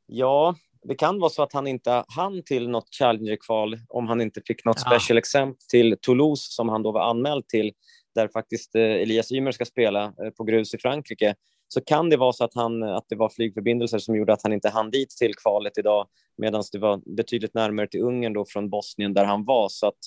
Ja, 0.06 0.56
det 0.84 0.96
kan 0.96 1.20
vara 1.20 1.30
så 1.30 1.44
att 1.44 1.54
han 1.54 1.68
inte 1.68 2.04
hann 2.08 2.44
till 2.44 2.70
något 2.70 2.96
Challenger-kval 3.00 3.80
om 3.88 4.08
han 4.08 4.22
inte 4.22 4.42
fick 4.46 4.66
något 4.66 4.82
ja. 4.86 4.92
special 4.92 5.18
exempt 5.18 5.70
till 5.70 5.98
Toulouse 6.02 6.52
som 6.52 6.70
han 6.70 6.84
då 6.84 6.92
var 6.92 7.02
anmäld 7.02 7.48
till, 7.48 7.74
där 8.16 8.28
faktiskt 8.28 8.76
eh, 8.76 8.82
Elias 8.82 9.32
Ymer 9.32 9.52
ska 9.52 9.66
spela 9.66 10.04
eh, 10.04 10.30
på 10.38 10.44
grus 10.44 10.74
i 10.74 10.78
Frankrike. 10.78 11.36
Så 11.74 11.82
kan 11.82 12.10
det 12.10 12.18
vara 12.18 12.34
så 12.34 12.44
att, 12.44 12.56
han, 12.56 12.84
att 12.84 13.06
det 13.10 13.16
var 13.16 13.30
flygförbindelser 13.30 14.00
som 14.00 14.16
gjorde 14.16 14.34
att 14.34 14.44
han 14.44 14.54
inte 14.54 14.70
hann 14.70 14.92
dit 14.92 15.10
till 15.10 15.36
kvalet 15.36 15.78
idag, 15.78 16.08
medan 16.38 16.64
det 16.72 16.80
var 16.80 17.16
betydligt 17.16 17.54
närmare 17.54 17.88
till 17.88 18.02
Ungern 18.02 18.34
då 18.34 18.46
från 18.46 18.70
Bosnien 18.70 19.14
där 19.14 19.26
han 19.26 19.46
var. 19.46 19.70
Så 19.70 19.88
att 19.88 20.00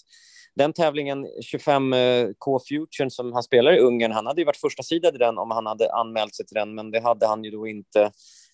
den 0.54 0.72
tävlingen, 0.72 1.26
25K 1.26 2.54
eh, 2.54 2.58
Future 2.68 3.10
som 3.10 3.32
han 3.32 3.42
spelar 3.42 3.72
i 3.72 3.78
Ungern, 3.78 4.12
han 4.12 4.26
hade 4.26 4.40
ju 4.40 4.44
varit 4.44 4.56
första 4.56 4.82
sidan 4.82 5.14
i 5.14 5.18
den 5.18 5.38
om 5.38 5.50
han 5.50 5.66
hade 5.66 5.92
anmält 5.92 6.34
sig 6.34 6.46
till 6.46 6.54
den, 6.54 6.74
men 6.74 6.90
det 6.90 7.00
hade 7.00 7.26
han 7.26 7.44
ju 7.44 7.50
då 7.50 7.66
inte 7.66 8.10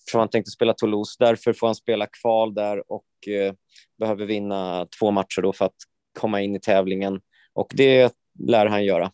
eftersom 0.08 0.18
han 0.18 0.28
tänkte 0.28 0.50
spela 0.50 0.74
Toulouse. 0.74 1.16
Därför 1.18 1.52
får 1.52 1.66
han 1.66 1.74
spela 1.74 2.06
kval 2.06 2.54
där 2.54 2.92
och 2.92 3.28
eh, 3.28 3.54
behöver 3.98 4.26
vinna 4.26 4.86
två 4.98 5.10
matcher 5.10 5.42
då 5.42 5.52
för 5.52 5.64
att 5.64 5.76
komma 6.18 6.40
in 6.40 6.56
i 6.56 6.60
tävlingen 6.60 7.20
och 7.54 7.72
det 7.74 8.14
lär 8.38 8.66
han 8.66 8.84
göra. 8.84 9.10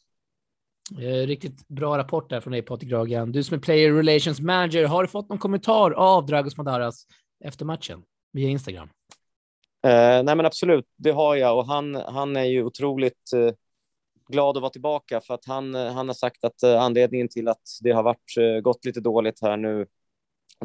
Eh, 0.93 1.27
riktigt 1.27 1.69
bra 1.69 1.99
rapport 1.99 2.31
där 2.31 2.41
från 2.41 2.53
dig 2.53 2.63
Patrik 2.63 2.93
Ragan. 2.93 3.33
Du 3.33 3.43
som 3.43 3.55
är 3.55 3.61
Player 3.61 3.93
Relations 3.93 4.41
Manager, 4.41 4.85
har 4.85 5.03
du 5.03 5.09
fått 5.09 5.29
någon 5.29 5.39
kommentar 5.39 5.91
av 5.91 6.27
Dragos 6.27 6.57
Madaras 6.57 7.07
efter 7.45 7.65
matchen 7.65 8.03
via 8.33 8.49
Instagram? 8.49 8.89
Eh, 9.87 10.23
nej 10.23 10.37
men 10.37 10.47
absolut, 10.47 10.87
det 10.97 11.11
har 11.11 11.37
jag 11.37 11.59
och 11.59 11.67
han, 11.67 11.95
han 11.95 12.37
är 12.37 12.45
ju 12.45 12.65
otroligt 12.65 13.33
eh, 13.35 13.55
glad 14.29 14.57
att 14.57 14.61
vara 14.61 14.71
tillbaka 14.71 15.21
för 15.21 15.35
att 15.35 15.45
han, 15.47 15.75
eh, 15.75 15.93
han 15.93 16.09
har 16.09 16.15
sagt 16.15 16.45
att 16.45 16.63
eh, 16.63 16.83
anledningen 16.83 17.29
till 17.29 17.49
att 17.49 17.63
det 17.81 17.91
har 17.91 18.03
varit, 18.03 18.37
eh, 18.39 18.61
gått 18.61 18.85
lite 18.85 19.01
dåligt 19.01 19.43
här 19.43 19.57
nu 19.57 19.87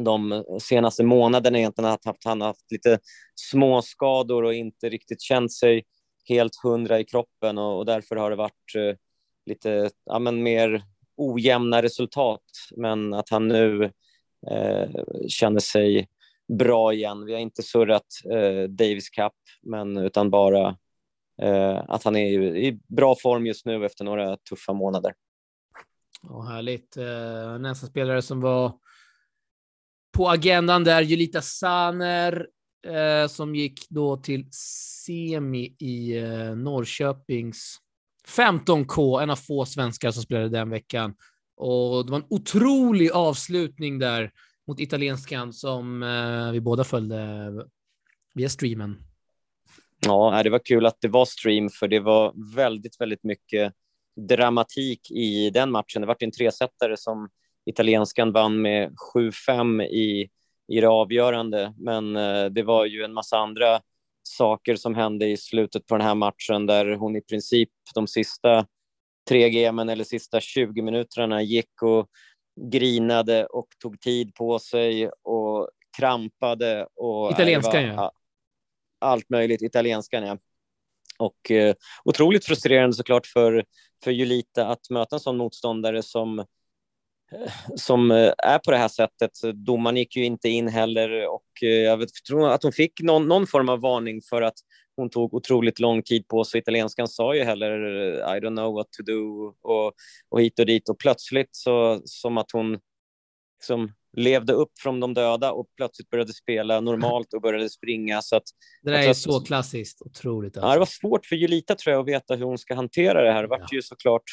de 0.00 0.44
senaste 0.60 1.04
månaderna 1.04 1.58
egentligen 1.58 1.90
att 1.90 2.24
han 2.24 2.40
har 2.40 2.48
haft 2.48 2.72
lite 2.72 2.98
småskador 3.34 4.44
och 4.44 4.54
inte 4.54 4.88
riktigt 4.88 5.20
känt 5.20 5.52
sig 5.52 5.84
helt 6.28 6.52
hundra 6.62 7.00
i 7.00 7.04
kroppen 7.04 7.58
och, 7.58 7.78
och 7.78 7.86
därför 7.86 8.16
har 8.16 8.30
det 8.30 8.36
varit 8.36 8.74
eh, 8.76 8.96
lite 9.50 9.90
ja, 10.04 10.18
men 10.18 10.42
mer 10.42 10.84
ojämna 11.16 11.82
resultat. 11.82 12.42
Men 12.76 13.14
att 13.14 13.30
han 13.30 13.48
nu 13.48 13.84
eh, 14.50 14.88
känner 15.28 15.60
sig 15.60 16.08
bra 16.58 16.92
igen. 16.92 17.24
Vi 17.24 17.32
har 17.32 17.40
inte 17.40 17.62
surrat 17.62 18.06
eh, 18.32 18.68
Davis 18.68 19.10
Cup, 19.10 19.32
men 19.62 19.96
utan 19.96 20.30
bara 20.30 20.76
eh, 21.42 21.84
att 21.88 22.04
han 22.04 22.16
är 22.16 22.40
i, 22.40 22.66
i, 22.66 22.80
bra 22.88 23.16
form 23.22 23.46
just 23.46 23.66
nu 23.66 23.86
efter 23.86 24.04
några 24.04 24.36
tuffa 24.36 24.72
månader. 24.72 25.14
Oh, 26.22 26.48
härligt. 26.48 26.96
Eh, 26.96 27.58
nästa 27.58 27.86
spelare 27.86 28.22
som 28.22 28.40
var 28.40 28.72
på 30.12 30.28
agendan 30.28 30.84
där, 30.84 31.02
Julita 31.02 31.42
Saner, 31.42 32.48
eh, 32.86 33.28
som 33.28 33.54
gick 33.54 33.88
då 33.88 34.16
till 34.16 34.48
semi 35.04 35.76
i 35.78 36.18
eh, 36.18 36.56
Norrköpings 36.56 37.76
15K, 38.36 39.22
en 39.22 39.30
av 39.30 39.36
få 39.36 39.64
svenskar 39.64 40.10
som 40.10 40.22
spelade 40.22 40.48
den 40.48 40.70
veckan. 40.70 41.14
Och 41.56 42.06
det 42.06 42.12
var 42.12 42.18
en 42.18 42.26
otrolig 42.30 43.10
avslutning 43.10 43.98
där 43.98 44.30
mot 44.66 44.80
italienskan 44.80 45.52
som 45.52 46.02
eh, 46.02 46.52
vi 46.52 46.60
båda 46.60 46.84
följde 46.84 47.52
via 48.34 48.48
streamen. 48.48 48.96
Ja, 50.06 50.40
det 50.42 50.50
var 50.50 50.58
kul 50.64 50.86
att 50.86 51.00
det 51.00 51.08
var 51.08 51.24
stream, 51.24 51.68
för 51.70 51.88
det 51.88 52.00
var 52.00 52.54
väldigt, 52.54 53.00
väldigt 53.00 53.24
mycket 53.24 53.72
dramatik 54.28 55.10
i 55.10 55.50
den 55.50 55.70
matchen. 55.70 56.00
Det 56.00 56.06
var 56.06 56.16
en 56.20 56.32
tresättare 56.32 56.96
som 56.96 57.28
italienskan 57.66 58.32
vann 58.32 58.62
med 58.62 58.94
7-5 59.14 59.82
i, 59.82 60.30
i 60.68 60.80
det 60.80 60.88
avgörande, 60.88 61.74
men 61.78 62.16
eh, 62.16 62.44
det 62.44 62.62
var 62.62 62.86
ju 62.86 63.02
en 63.02 63.12
massa 63.12 63.36
andra 63.36 63.80
saker 64.30 64.76
som 64.76 64.94
hände 64.94 65.26
i 65.26 65.36
slutet 65.36 65.86
på 65.86 65.96
den 65.96 66.06
här 66.06 66.14
matchen 66.14 66.66
där 66.66 66.96
hon 66.96 67.16
i 67.16 67.20
princip 67.20 67.70
de 67.94 68.06
sista 68.06 68.66
tre 69.28 69.50
gamen 69.50 69.88
eller 69.88 70.04
sista 70.04 70.40
20 70.40 70.82
minuterna 70.82 71.42
gick 71.42 71.82
och 71.82 72.08
grinade 72.70 73.46
och 73.46 73.66
tog 73.82 74.00
tid 74.00 74.34
på 74.34 74.58
sig 74.58 75.10
och 75.22 75.70
krampade. 75.98 76.86
Och 76.96 77.30
Italienskan, 77.30 77.84
ja. 77.84 78.12
Allt 79.00 79.30
möjligt, 79.30 79.62
italienskan, 79.62 80.22
ja. 80.22 80.38
Och 81.18 81.50
eh, 81.50 81.74
otroligt 82.04 82.44
frustrerande 82.44 82.96
såklart 82.96 83.26
för, 83.26 83.64
för 84.04 84.10
Julita 84.10 84.66
att 84.66 84.90
möta 84.90 85.16
en 85.16 85.20
sån 85.20 85.36
motståndare 85.36 86.02
som 86.02 86.44
som 87.76 88.10
eh, 88.10 88.32
är 88.38 88.58
på 88.58 88.70
det 88.70 88.76
här 88.76 88.88
sättet. 88.88 89.30
Domaren 89.54 89.96
gick 89.96 90.16
ju 90.16 90.24
inte 90.24 90.48
in 90.48 90.68
heller 90.68 91.28
och 91.28 91.62
eh, 91.62 91.68
jag 91.68 91.96
vet, 91.96 92.08
tror 92.28 92.50
att 92.50 92.62
hon 92.62 92.72
fick 92.72 93.00
någon, 93.02 93.28
någon, 93.28 93.46
form 93.46 93.68
av 93.68 93.80
varning 93.80 94.20
för 94.22 94.42
att 94.42 94.54
hon 94.96 95.10
tog 95.10 95.34
otroligt 95.34 95.80
lång 95.80 96.02
tid 96.02 96.28
på 96.28 96.44
sig. 96.44 96.60
Italienskan 96.60 97.08
sa 97.08 97.34
ju 97.34 97.44
heller 97.44 97.78
I 98.36 98.40
don't 98.40 98.56
know 98.56 98.74
what 98.74 98.92
to 98.92 99.02
do 99.02 99.54
och, 99.62 99.92
och 100.28 100.40
hit 100.40 100.58
och 100.58 100.66
dit 100.66 100.88
och 100.88 100.98
plötsligt 100.98 101.48
så 101.52 102.00
som 102.04 102.38
att 102.38 102.50
hon 102.52 102.78
som 103.62 103.92
levde 104.16 104.52
upp 104.52 104.72
från 104.78 105.00
de 105.00 105.14
döda 105.14 105.52
och 105.52 105.66
plötsligt 105.76 106.10
började 106.10 106.32
spela 106.32 106.80
normalt 106.80 107.34
och 107.34 107.42
började 107.42 107.70
springa. 107.70 108.22
Så 108.22 108.36
att, 108.36 108.42
det 108.82 108.90
där 108.90 109.08
är 109.08 109.12
så 109.12 109.40
klassiskt, 109.40 110.02
otroligt. 110.02 110.56
Alltså. 110.56 110.68
Ja, 110.68 110.72
det 110.72 110.78
var 110.78 110.86
svårt 110.86 111.26
för 111.26 111.36
Julita 111.36 111.74
tror 111.74 111.92
jag 111.92 112.00
att 112.00 112.08
veta 112.08 112.34
hur 112.34 112.44
hon 112.44 112.58
ska 112.58 112.74
hantera 112.74 113.22
det 113.22 113.32
här. 113.32 113.42
Det 113.42 113.48
var 113.48 113.58
ja. 113.58 113.66
ju 113.72 113.82
såklart 113.82 114.24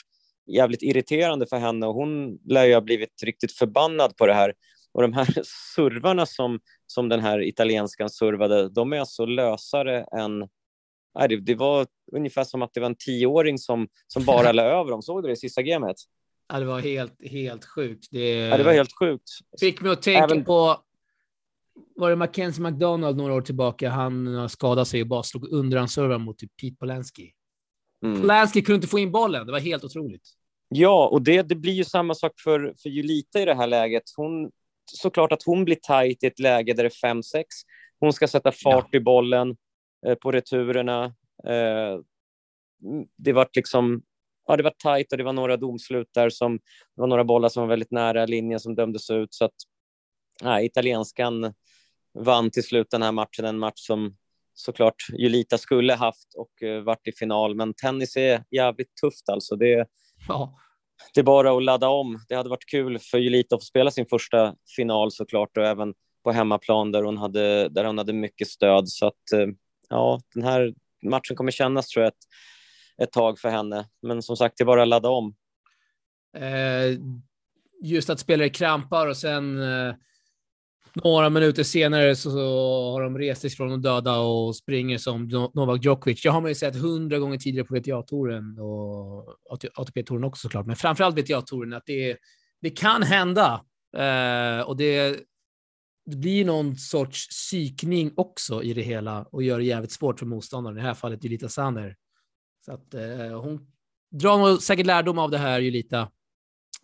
jävligt 0.48 0.82
irriterande 0.82 1.48
för 1.48 1.58
henne 1.58 1.88
och 1.88 1.94
hon 1.94 2.40
lär 2.46 2.66
ju 2.66 2.74
ha 2.74 2.82
blivit 2.82 3.24
riktigt 3.24 3.52
förbannad 3.52 4.18
på 4.18 4.28
det 4.28 4.34
här. 4.34 4.54
Och 4.92 5.02
de 5.02 5.14
här 5.14 5.28
servarna 5.76 6.26
som, 6.26 6.60
som 6.88 7.10
den 7.10 7.20
här 7.20 7.42
italienskan 7.42 8.10
servade, 8.10 8.70
de 8.70 8.94
är 8.94 9.00
alltså 9.00 9.26
lösare 9.26 10.06
än... 10.18 10.48
Nej, 11.20 11.42
det, 11.42 11.56
var 11.56 11.88
ungefär 12.12 12.44
som 12.44 12.62
att 12.62 12.74
det 12.74 12.80
var 12.80 12.88
en 12.88 12.96
tioåring 12.96 13.58
som, 13.58 13.88
som 14.08 14.26
bara 14.26 14.52
la 14.52 14.64
över 14.64 14.92
dem. 14.92 15.02
Såg 15.02 15.24
du 15.24 15.28
det 15.28 15.34
i 15.34 15.38
sista 15.38 15.62
gamet? 15.62 15.96
Ja, 16.54 16.60
det 16.60 16.66
var 16.66 16.80
helt, 16.80 17.30
helt 17.32 17.66
sjukt. 17.66 18.08
Det, 18.12 18.32
ja, 18.32 18.58
det 18.58 18.64
var 18.64 18.74
helt 18.74 19.00
sjukt. 19.00 19.30
Fick 19.60 19.82
mig 19.82 19.92
att 19.92 20.02
tänka 20.02 20.24
Även... 20.24 20.46
på 20.46 20.78
var 21.96 22.10
det 22.10 22.16
Mackenzie 22.16 22.64
McDonald 22.64 23.18
några 23.18 23.34
år 23.34 23.42
tillbaka? 23.42 23.90
Han 23.90 24.50
skadade 24.50 24.86
sig 24.86 25.02
och 25.02 25.08
bara 25.08 25.24
slog 25.24 25.48
underhandsservar 25.52 26.18
mot 26.18 26.38
typ 26.38 26.52
Pete 26.62 26.76
Polanski. 26.76 27.32
Mm. 28.06 28.22
Polanski 28.22 28.62
kunde 28.62 28.76
inte 28.76 28.88
få 28.88 29.00
in 29.00 29.12
bollen. 29.12 29.46
Det 29.46 29.52
var 29.52 29.60
helt 29.60 29.84
otroligt. 29.84 30.30
Ja, 30.70 31.08
och 31.08 31.22
det, 31.22 31.42
det 31.42 31.56
blir 31.56 31.74
ju 31.74 31.84
samma 31.84 32.16
sak 32.16 32.32
för, 32.44 32.74
för 32.82 32.90
Julita 32.90 33.42
i 33.42 33.46
det 33.46 33.56
här 33.56 33.68
läget. 33.68 34.04
Hon, 34.16 34.52
såklart 34.92 35.32
att 35.32 35.44
hon 35.44 35.66
blir 35.66 35.78
tajt 35.82 36.24
i 36.24 36.28
ett 36.28 36.40
läge 36.40 36.74
där 36.74 36.84
det 36.84 37.08
är 37.08 37.14
5-6. 37.14 37.44
Hon 38.00 38.14
ska 38.14 38.28
sätta 38.28 38.52
fart 38.52 38.90
ja. 38.92 38.98
i 38.98 39.02
bollen 39.02 39.58
eh, 40.08 40.16
på 40.16 40.32
returerna. 40.32 41.06
Eh, 41.48 42.00
det 43.18 43.34
var 43.34 43.48
liksom 43.54 44.02
ja, 44.48 44.58
det 44.58 44.64
var 44.64 44.74
tajt 44.78 45.12
och 45.12 45.18
det 45.18 45.24
var 45.24 45.34
några 45.34 45.58
domslut 45.58 46.10
där 46.14 46.30
som 46.30 46.58
det 46.58 47.02
var 47.02 47.08
några 47.08 47.24
bollar 47.24 47.50
som 47.50 47.62
var 47.62 47.68
väldigt 47.68 47.92
nära 47.92 48.26
linjen 48.26 48.60
som 48.60 48.76
dömdes 48.76 49.10
ut 49.10 49.34
så 49.34 49.46
att 49.46 49.56
nej, 50.44 50.66
italienskan 50.66 51.54
vann 52.14 52.52
till 52.52 52.64
slut 52.64 52.88
den 52.92 53.02
här 53.02 53.12
matchen, 53.12 53.46
en 53.46 53.60
match 53.60 53.80
som 53.80 54.18
såklart 54.60 54.96
Julita 55.18 55.58
skulle 55.58 55.94
haft 55.94 56.34
och 56.36 56.52
uh, 56.64 56.80
varit 56.80 57.08
i 57.08 57.12
final. 57.12 57.56
Men 57.56 57.74
tennis 57.74 58.18
är 58.18 58.44
jävligt 58.52 58.96
tufft 59.02 59.30
alltså. 59.30 59.56
Det, 59.56 59.86
ja. 60.28 60.58
det 61.14 61.20
är 61.20 61.24
bara 61.24 61.58
att 61.58 61.64
ladda 61.64 61.90
om. 61.90 62.20
Det 62.30 62.36
hade 62.36 62.50
varit 62.50 62.70
kul 62.72 63.00
för 63.00 63.18
Julita 63.18 63.56
att 63.56 63.62
få 63.62 63.66
spela 63.66 63.92
sin 63.92 64.06
första 64.06 64.56
final 64.76 65.12
såklart 65.12 65.58
och 65.58 65.66
även 65.66 65.94
på 66.24 66.32
hemmaplan 66.32 66.92
där 66.92 67.04
hon 67.04 67.18
hade, 67.18 67.70
där 67.70 67.86
hon 67.86 67.98
hade 67.98 68.14
mycket 68.14 68.48
stöd. 68.48 68.90
Så 68.90 69.08
att 69.08 69.24
uh, 69.36 69.48
ja, 69.90 70.22
den 70.34 70.44
här 70.44 70.74
matchen 71.04 71.36
kommer 71.36 71.52
kännas 71.52 71.88
tror 71.88 72.04
jag 72.04 72.12
ett, 72.12 72.24
ett 73.04 73.12
tag 73.12 73.40
för 73.40 73.50
henne. 73.50 73.86
Men 74.02 74.22
som 74.22 74.38
sagt, 74.38 74.58
det 74.58 74.64
är 74.64 74.66
bara 74.66 74.82
att 74.82 74.88
ladda 74.88 75.10
om. 75.10 75.36
Eh, 76.38 77.00
just 77.84 78.10
att 78.10 78.20
spelare 78.20 78.50
krampar 78.50 79.08
och 79.08 79.18
sen 79.18 79.62
eh 79.62 79.96
några 81.04 81.30
minuter 81.30 81.64
senare 81.64 82.16
så, 82.16 82.30
har 82.92 83.02
de 83.02 83.18
rest 83.18 83.42
sig 83.42 83.50
från 83.50 83.70
de 83.70 83.82
döda 83.82 84.20
och 84.20 84.56
springer 84.56 84.98
som 84.98 85.28
Novak 85.54 85.86
Djokovic. 85.86 86.22
Det 86.22 86.30
har 86.30 86.42
man 86.42 86.52
ju 86.52 86.56
sett 86.56 86.76
hundra 86.76 87.20
gånger 87.20 87.38
tidigare 87.38 87.66
på 87.66 87.76
WTA-touren 87.76 88.60
och 88.60 89.38
ATP-touren 89.76 90.24
också 90.24 90.42
såklart, 90.42 90.66
men 90.66 90.76
framförallt 90.76 91.18
WTA-touren 91.20 91.74
att 91.74 91.86
det, 91.86 92.18
det 92.62 92.70
kan 92.70 93.04
hända 93.04 93.66
eh, 93.98 94.68
och 94.68 94.78
det, 94.78 95.20
det 96.06 96.18
blir 96.18 96.46
någon 96.46 96.76
sorts 96.76 97.30
psykning 97.30 98.14
också 98.16 98.64
i 98.64 98.74
det 98.74 98.82
hela 98.82 99.24
och 99.24 99.44
gör 99.44 99.58
det 99.58 99.66
jävligt 99.66 99.92
svårt 99.92 100.20
för 100.20 100.26
motståndaren, 100.26 100.78
i 100.78 100.82
det 100.82 100.88
här 100.88 100.94
fallet 100.94 101.24
Julita 101.24 101.50
Sander. 101.50 101.96
Så 102.66 102.74
att 102.74 102.94
eh, 102.94 103.42
hon 103.42 103.72
drar 104.12 104.38
nog 104.38 104.62
säkert 104.62 104.86
lärdom 104.86 105.20
av 105.20 105.32
det 105.32 105.38
här, 105.38 105.60
Julita. 105.60 106.12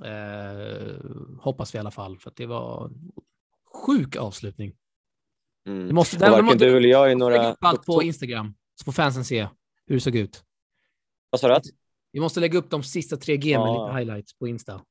Eh, 0.03 0.95
hoppas 1.39 1.73
vi 1.73 1.77
i 1.77 1.79
alla 1.79 1.91
fall, 1.91 2.17
för 2.19 2.29
att 2.29 2.35
det 2.35 2.45
var 2.45 2.91
sjuk 3.85 4.15
avslutning. 4.15 4.73
Mm. 5.67 5.87
Det 5.87 5.93
måste, 5.93 6.17
varken 6.17 6.45
måste, 6.45 6.65
du 6.65 6.77
eller 6.77 6.89
jag 6.89 7.11
är 7.11 7.15
några... 7.15 7.55
allt 7.59 7.85
på 7.85 8.03
Instagram, 8.03 8.53
så 8.75 8.85
får 8.85 8.91
fansen 8.91 9.25
se 9.25 9.47
hur 9.85 9.95
det 9.95 10.01
såg 10.01 10.15
ut. 10.15 10.43
Vad 11.29 11.41
sa 11.41 11.47
du? 11.47 11.69
Vi 12.11 12.19
måste 12.19 12.39
lägga 12.39 12.57
upp 12.57 12.69
de 12.69 12.83
sista 12.83 13.17
tre 13.17 13.37
G 13.37 13.57
med 13.57 13.67
ja. 13.67 13.87
lite 13.87 13.99
highlights 13.99 14.37
på 14.37 14.47
Insta. 14.47 14.81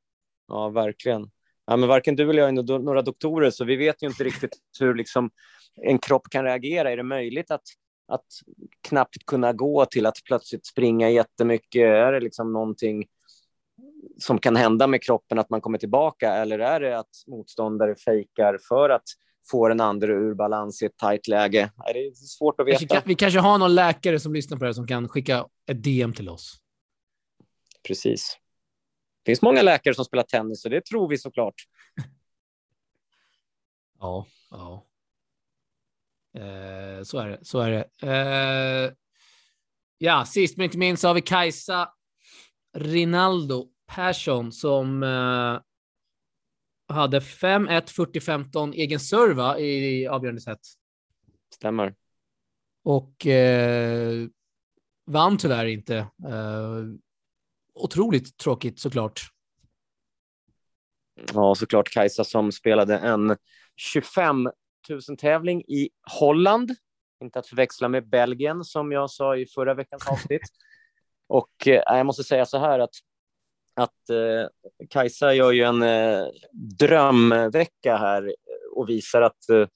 Ja, 0.48 0.68
verkligen. 0.68 1.30
Ja, 1.66 1.76
men 1.76 1.88
varken 1.88 2.16
du 2.16 2.30
eller 2.30 2.42
jag 2.42 2.48
är 2.48 2.78
några 2.78 3.02
doktorer, 3.02 3.50
så 3.50 3.64
vi 3.64 3.76
vet 3.76 4.02
ju 4.02 4.06
inte 4.06 4.24
riktigt 4.24 4.58
hur 4.80 4.94
liksom 4.94 5.30
en 5.82 5.98
kropp 5.98 6.30
kan 6.30 6.44
reagera. 6.44 6.90
Är 6.90 6.96
det 6.96 7.02
möjligt 7.02 7.50
att, 7.50 7.62
att 8.08 8.26
knappt 8.88 9.26
kunna 9.26 9.52
gå 9.52 9.84
till 9.84 10.06
att 10.06 10.16
plötsligt 10.24 10.66
springa 10.66 11.10
jättemycket? 11.10 11.82
Är 11.82 12.12
det 12.12 12.20
liksom 12.20 12.52
någonting 12.52 13.04
som 14.18 14.38
kan 14.38 14.56
hända 14.56 14.86
med 14.86 15.02
kroppen, 15.02 15.38
att 15.38 15.50
man 15.50 15.60
kommer 15.60 15.78
tillbaka? 15.78 16.34
Eller 16.34 16.58
är 16.58 16.80
det 16.80 16.98
att 16.98 17.10
motståndare 17.26 17.96
fejkar 17.96 18.58
för 18.68 18.90
att 18.90 19.04
få 19.50 19.68
den 19.68 19.80
andra 19.80 20.12
ur 20.12 20.34
balans 20.34 20.82
i 20.82 20.86
ett 20.86 20.96
tajt 20.96 21.28
läge? 21.28 21.70
Det 21.92 21.98
är 21.98 22.14
svårt 22.14 22.60
att 22.60 22.66
veta. 22.66 23.02
Vi 23.04 23.14
kanske 23.14 23.40
har 23.40 23.58
någon 23.58 23.74
läkare 23.74 24.20
som 24.20 24.34
lyssnar 24.34 24.58
på 24.58 24.64
det 24.64 24.74
som 24.74 24.86
kan 24.86 25.08
skicka 25.08 25.46
ett 25.70 25.82
DM 25.82 26.12
till 26.12 26.28
oss. 26.28 26.58
Precis. 27.86 28.38
Det 29.22 29.30
finns 29.30 29.42
många 29.42 29.62
läkare 29.62 29.94
som 29.94 30.04
spelar 30.04 30.22
tennis 30.22 30.64
och 30.64 30.70
det 30.70 30.84
tror 30.84 31.08
vi 31.08 31.18
såklart. 31.18 31.54
ja, 33.98 34.26
ja. 34.50 34.86
Eh, 36.38 37.02
så 37.02 37.18
är 37.18 37.28
det. 37.28 37.38
Så 37.42 37.60
är 37.60 37.70
det. 37.70 37.88
Eh, 38.02 38.92
ja, 39.98 40.24
sist 40.24 40.56
men 40.56 40.64
inte 40.64 40.78
minst 40.78 41.02
har 41.02 41.14
vi 41.14 41.20
Kajsa 41.20 41.88
Rinaldo 42.76 43.68
Persson 43.94 44.52
som 44.52 45.02
uh, 45.02 45.60
hade 46.88 47.20
5-1, 47.20 47.68
40-15 47.70 48.72
egen 48.72 49.00
serva 49.00 49.58
i, 49.58 50.00
i 50.00 50.06
avgörande 50.06 50.40
set. 50.40 50.60
Stämmer. 51.54 51.94
och 52.84 53.26
eh, 53.26 54.26
vann 55.06 55.38
tyvärr 55.38 55.66
inte. 55.66 55.96
Eh, 56.28 56.84
otroligt 57.74 58.36
tråkigt 58.36 58.78
såklart. 58.80 59.20
Ja, 61.34 61.54
såklart 61.54 61.90
Kajsa 61.90 62.24
som 62.24 62.52
spelade 62.52 62.98
en 62.98 63.36
25 63.76 64.50
000 64.88 65.16
tävling 65.18 65.60
i 65.60 65.90
Holland. 66.20 66.70
Inte 67.22 67.38
att 67.38 67.46
förväxla 67.46 67.88
med 67.88 68.08
Belgien 68.08 68.64
som 68.64 68.92
jag 68.92 69.10
sa 69.10 69.36
i 69.36 69.46
förra 69.46 69.74
veckans 69.74 70.08
avsnitt. 70.08 70.42
Och 71.26 71.68
eh, 71.68 71.82
jag 71.86 72.06
måste 72.06 72.24
säga 72.24 72.46
så 72.46 72.58
här 72.58 72.78
att, 72.78 72.94
att 73.74 74.10
eh, 74.10 74.48
Kajsa 74.88 75.34
gör 75.34 75.52
ju 75.52 75.62
en 75.62 75.82
eh, 75.82 76.26
drömvecka 76.78 77.96
här 77.96 78.34
och 78.76 78.88
visar 78.88 79.22
att 79.22 79.48
eh, 79.48 79.66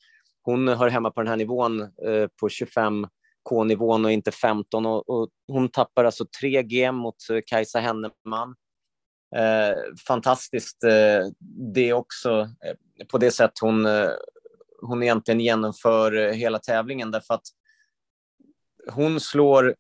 hon 0.43 0.69
hör 0.69 0.89
hemma 0.89 1.11
på 1.11 1.21
den 1.21 1.29
här 1.29 1.37
nivån 1.37 1.81
eh, 1.81 2.27
på 2.41 2.49
25 2.49 3.07
K-nivån 3.49 4.05
och 4.05 4.13
inte 4.13 4.31
15 4.31 4.87
och, 4.87 5.09
och, 5.09 5.29
hon 5.49 5.69
tappar 5.69 6.05
alltså 6.05 6.27
3 6.41 6.63
G 6.63 6.93
mot 6.93 7.31
eh, 7.31 7.41
Kajsa 7.47 7.79
Henneman. 7.81 8.57
Eh, 9.37 9.77
fantastiskt 10.07 10.85
eh, 10.85 11.27
det 11.75 11.93
också 11.93 12.41
eh, 12.41 13.07
på 13.07 13.19
det 13.19 13.31
sätt 13.31 13.53
hon, 13.61 13.87
eh, 13.87 14.11
hon 14.83 15.03
egentligen 15.03 15.41
genomför 15.41 16.17
eh, 16.17 16.33
hela 16.33 16.59
tävlingen 16.59 17.11
därför 17.11 17.35
att 17.35 17.47
hon 18.93 19.21
slår 19.21 19.75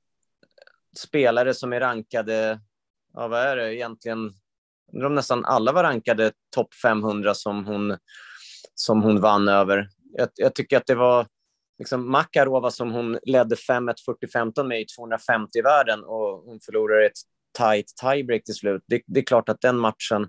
spelare 0.96 1.54
som 1.54 1.72
är 1.72 1.80
rankade, 1.80 2.60
ja 3.16 3.28
vad 3.28 3.40
är 3.40 3.56
det 3.56 3.74
egentligen, 3.74 4.32
de 5.02 5.14
nästan 5.14 5.44
alla 5.44 5.72
var 5.72 5.82
rankade 5.82 6.32
topp 6.54 6.74
500 6.74 7.34
som 7.34 7.66
hon, 7.66 7.96
som 8.74 9.02
hon 9.02 9.20
vann 9.20 9.48
över. 9.48 9.88
Jag, 10.12 10.28
jag 10.34 10.54
tycker 10.54 10.76
att 10.76 10.86
det 10.86 10.94
var 10.94 11.26
liksom 11.78 12.10
Makarova 12.10 12.70
som 12.70 12.92
hon 12.92 13.18
ledde 13.22 13.54
5-1 13.54 13.94
40-15 14.34 14.64
med 14.64 14.80
i 14.80 14.84
250 14.84 15.58
i 15.58 15.62
världen 15.62 16.04
och 16.04 16.42
hon 16.44 16.60
förlorade 16.60 17.06
ett 17.06 17.18
tight 17.58 17.86
tiebreak 18.02 18.44
till 18.44 18.54
slut. 18.54 18.82
Det, 18.86 19.02
det, 19.06 19.20
är 19.20 19.24
klart 19.24 19.48
att 19.48 19.60
den 19.60 19.78
matchen 19.78 20.28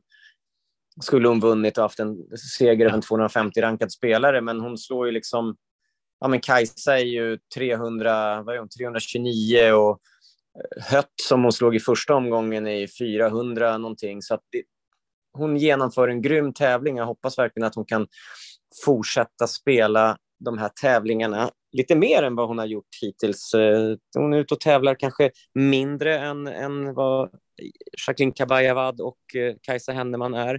skulle 1.01 1.27
hon 1.27 1.39
vunnit 1.39 1.77
och 1.77 1.83
haft 1.83 1.99
en 1.99 2.17
seger 2.57 2.85
över 2.85 2.95
en 2.95 3.01
250 3.01 3.61
rankad 3.61 3.91
spelare, 3.91 4.41
men 4.41 4.59
hon 4.59 4.77
slår 4.77 5.05
ju 5.05 5.11
liksom... 5.11 5.55
Ja, 6.19 6.27
men 6.27 6.39
Kajsa 6.41 6.99
är 6.99 7.03
ju 7.03 7.37
300, 7.55 8.41
vad 8.41 8.55
är 8.55 8.59
hon, 8.59 8.69
329 8.69 9.71
och 9.71 9.99
Hött 10.81 11.13
som 11.21 11.43
hon 11.43 11.51
slog 11.51 11.75
i 11.75 11.79
första 11.79 12.15
omgången 12.15 12.67
är 12.67 12.87
400 12.87 13.77
någonting. 13.77 14.21
Så 14.21 14.33
att 14.33 14.43
det, 14.51 14.63
hon 15.33 15.57
genomför 15.57 16.07
en 16.07 16.21
grym 16.21 16.53
tävling. 16.53 16.97
Jag 16.97 17.05
hoppas 17.05 17.37
verkligen 17.37 17.67
att 17.67 17.75
hon 17.75 17.85
kan 17.85 18.07
fortsätta 18.85 19.47
spela 19.47 20.17
de 20.39 20.57
här 20.57 20.69
tävlingarna 20.81 21.51
lite 21.71 21.95
mer 21.95 22.23
än 22.23 22.35
vad 22.35 22.47
hon 22.47 22.57
har 22.57 22.65
gjort 22.65 22.87
hittills. 23.01 23.53
Eh, 23.53 23.95
hon 24.15 24.33
är 24.33 24.37
ute 24.37 24.53
och 24.53 24.59
tävlar 24.59 24.95
kanske 24.95 25.31
mindre 25.53 26.19
än, 26.19 26.47
än 26.47 26.93
vad 26.93 27.29
Jacqueline 28.07 28.33
Kabayavad 28.33 29.01
och 29.01 29.35
eh, 29.35 29.55
Kajsa 29.61 29.91
Henneman 29.91 30.33
är. 30.33 30.55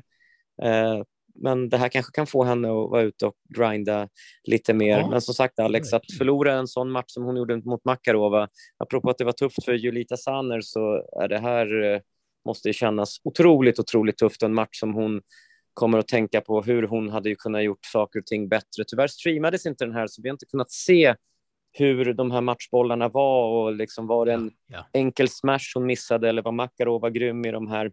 Eh, 0.63 1.03
Eh, 1.39 1.43
men 1.43 1.69
det 1.69 1.77
här 1.77 1.89
kanske 1.89 2.13
kan 2.13 2.27
få 2.27 2.45
henne 2.45 2.69
att 2.69 2.91
vara 2.91 3.03
ute 3.03 3.27
och 3.27 3.35
grinda 3.57 4.09
lite 4.45 4.75
mer. 4.75 4.99
Ja. 4.99 5.11
Men 5.11 5.21
som 5.21 5.35
sagt, 5.35 5.59
Alex, 5.59 5.93
att 5.93 6.13
förlora 6.19 6.53
en 6.53 6.67
sån 6.69 6.91
match 6.91 7.11
som 7.11 7.25
hon 7.25 7.37
gjorde 7.37 7.57
mot 7.57 7.85
Makarova, 7.85 8.49
apropå 8.79 9.11
att 9.11 9.19
det 9.19 9.25
var 9.25 9.33
tufft 9.33 9.65
för 9.65 9.73
Julita 9.73 10.17
Sanner, 10.17 10.61
så 10.61 11.05
är 11.23 11.29
det 11.29 11.39
här 11.39 12.03
måste 12.49 12.73
kännas 12.73 13.21
otroligt, 13.25 13.79
otroligt 13.79 14.17
tufft. 14.17 14.43
En 14.43 14.55
match 14.55 14.81
som 14.81 14.95
hon 14.95 15.23
kommer 15.75 15.99
att 15.99 16.09
tänka 16.09 16.41
på 16.41 16.63
hur 16.63 16.83
hon 16.83 17.09
hade 17.09 17.29
ju 17.29 17.37
kunnat 17.37 17.63
gjort 17.63 17.85
saker 17.85 18.19
och 18.19 18.27
ting 18.27 18.49
bättre. 18.49 18.85
Tyvärr 18.87 19.07
streamades 19.07 19.67
inte 19.67 19.85
den 19.85 19.95
här, 19.95 20.07
så 20.07 20.23
vi 20.23 20.29
har 20.29 20.35
inte 20.35 20.47
kunnat 20.47 20.71
se 20.71 21.15
hur 21.73 22.13
de 22.15 22.31
här 22.31 22.41
matchbollarna 22.41 23.09
var 23.09 23.49
och 23.49 23.73
liksom 23.73 24.07
var 24.07 24.27
det 24.27 24.33
en 24.33 24.51
ja, 24.67 24.77
ja. 24.77 25.01
enkel 25.01 25.29
smash 25.29 25.75
hon 25.75 25.87
missade 25.87 26.29
eller 26.29 26.43
var 26.43 26.53
Makarova 26.53 27.11
grym 27.11 27.45
i 27.45 27.51
de 27.51 27.69
här? 27.69 27.93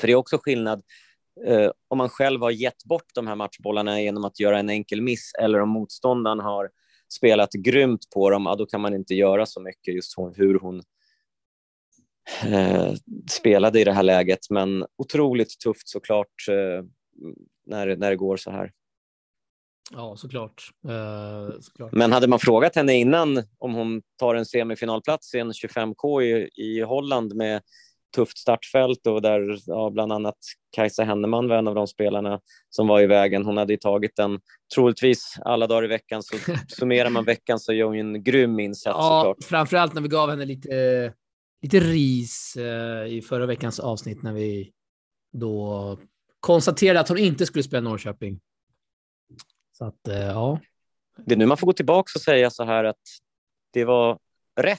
För 0.00 0.06
det 0.06 0.12
är 0.12 0.16
också 0.16 0.38
skillnad 0.38 0.82
eh, 1.46 1.70
om 1.88 1.98
man 1.98 2.08
själv 2.08 2.40
har 2.40 2.50
gett 2.50 2.84
bort 2.84 3.14
de 3.14 3.26
här 3.26 3.36
matchbollarna 3.36 4.00
genom 4.00 4.24
att 4.24 4.40
göra 4.40 4.58
en 4.58 4.70
enkel 4.70 5.02
miss 5.02 5.32
eller 5.40 5.60
om 5.60 5.68
motståndaren 5.68 6.40
har 6.40 6.70
spelat 7.12 7.52
grymt 7.52 8.10
på 8.14 8.30
dem, 8.30 8.46
ja, 8.46 8.54
då 8.54 8.66
kan 8.66 8.80
man 8.80 8.94
inte 8.94 9.14
göra 9.14 9.46
så 9.46 9.60
mycket 9.60 9.94
just 9.94 10.14
hur 10.34 10.58
hon 10.58 10.82
eh, 12.44 12.92
spelade 13.30 13.80
i 13.80 13.84
det 13.84 13.92
här 13.92 14.02
läget. 14.02 14.50
Men 14.50 14.86
otroligt 14.96 15.60
tufft 15.60 15.88
såklart. 15.88 16.48
Eh, 16.48 16.84
när, 17.66 17.96
när 17.96 18.10
det 18.10 18.16
går 18.16 18.36
så 18.36 18.50
här. 18.50 18.72
Ja, 19.90 20.16
såklart. 20.16 20.70
Uh, 20.88 21.60
såklart. 21.60 21.92
Men 21.92 22.12
hade 22.12 22.28
man 22.28 22.38
frågat 22.38 22.76
henne 22.76 22.94
innan 22.94 23.42
om 23.58 23.74
hon 23.74 24.02
tar 24.18 24.34
en 24.34 24.46
semifinalplats 24.46 25.34
i 25.34 25.38
en 25.38 25.52
25K 25.52 26.22
i, 26.22 26.50
i 26.54 26.80
Holland 26.80 27.34
med 27.34 27.62
tufft 28.12 28.38
startfält 28.38 29.06
och 29.06 29.22
där 29.22 29.58
ja, 29.66 29.90
bland 29.90 30.12
annat 30.12 30.36
Kajsa 30.70 31.04
Henneman 31.04 31.48
var 31.48 31.56
en 31.56 31.68
av 31.68 31.74
de 31.74 31.86
spelarna 31.86 32.40
som 32.70 32.86
var 32.86 33.00
i 33.00 33.06
vägen. 33.06 33.44
Hon 33.44 33.56
hade 33.56 33.76
tagit 33.76 34.16
den 34.16 34.40
troligtvis 34.74 35.36
alla 35.44 35.66
dagar 35.66 35.84
i 35.84 35.88
veckan. 35.88 36.22
Så 36.22 36.36
summerar 36.68 37.10
man 37.10 37.24
veckan 37.24 37.58
så 37.58 37.72
gör 37.72 37.86
hon 37.86 37.96
en 37.96 38.22
grym 38.22 38.60
insats 38.60 38.96
ja, 38.98 39.22
såklart. 39.24 39.44
Framförallt 39.44 39.94
när 39.94 40.02
vi 40.02 40.08
gav 40.08 40.30
henne 40.30 40.44
lite, 40.44 41.12
lite 41.62 41.80
ris 41.80 42.56
eh, 42.56 43.06
i 43.06 43.22
förra 43.22 43.46
veckans 43.46 43.80
avsnitt 43.80 44.22
när 44.22 44.32
vi 44.32 44.72
då 45.32 45.98
konstaterade 46.40 47.00
att 47.00 47.08
hon 47.08 47.18
inte 47.18 47.46
skulle 47.46 47.62
spela 47.62 47.80
Norrköping. 47.80 48.40
Så 49.78 49.84
att, 49.84 50.08
eh, 50.08 50.16
ja. 50.16 50.60
Det 51.16 51.34
är 51.34 51.38
nu 51.38 51.46
man 51.46 51.56
får 51.56 51.66
gå 51.66 51.72
tillbaka 51.72 52.10
och 52.14 52.20
säga 52.20 52.50
så 52.50 52.64
här 52.64 52.84
att 52.84 53.02
det 53.72 53.84
var 53.84 54.18
rätt 54.60 54.78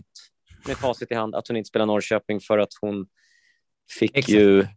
med 0.67 0.77
facit 0.77 1.11
i 1.11 1.15
hand 1.15 1.35
att 1.35 1.47
hon 1.47 1.57
inte 1.57 1.67
spelar 1.67 1.85
Norrköping 1.85 2.39
för 2.39 2.57
att 2.57 2.69
hon 2.81 3.07
fick 3.99 4.17
Exakt. 4.17 4.33
ju 4.33 4.67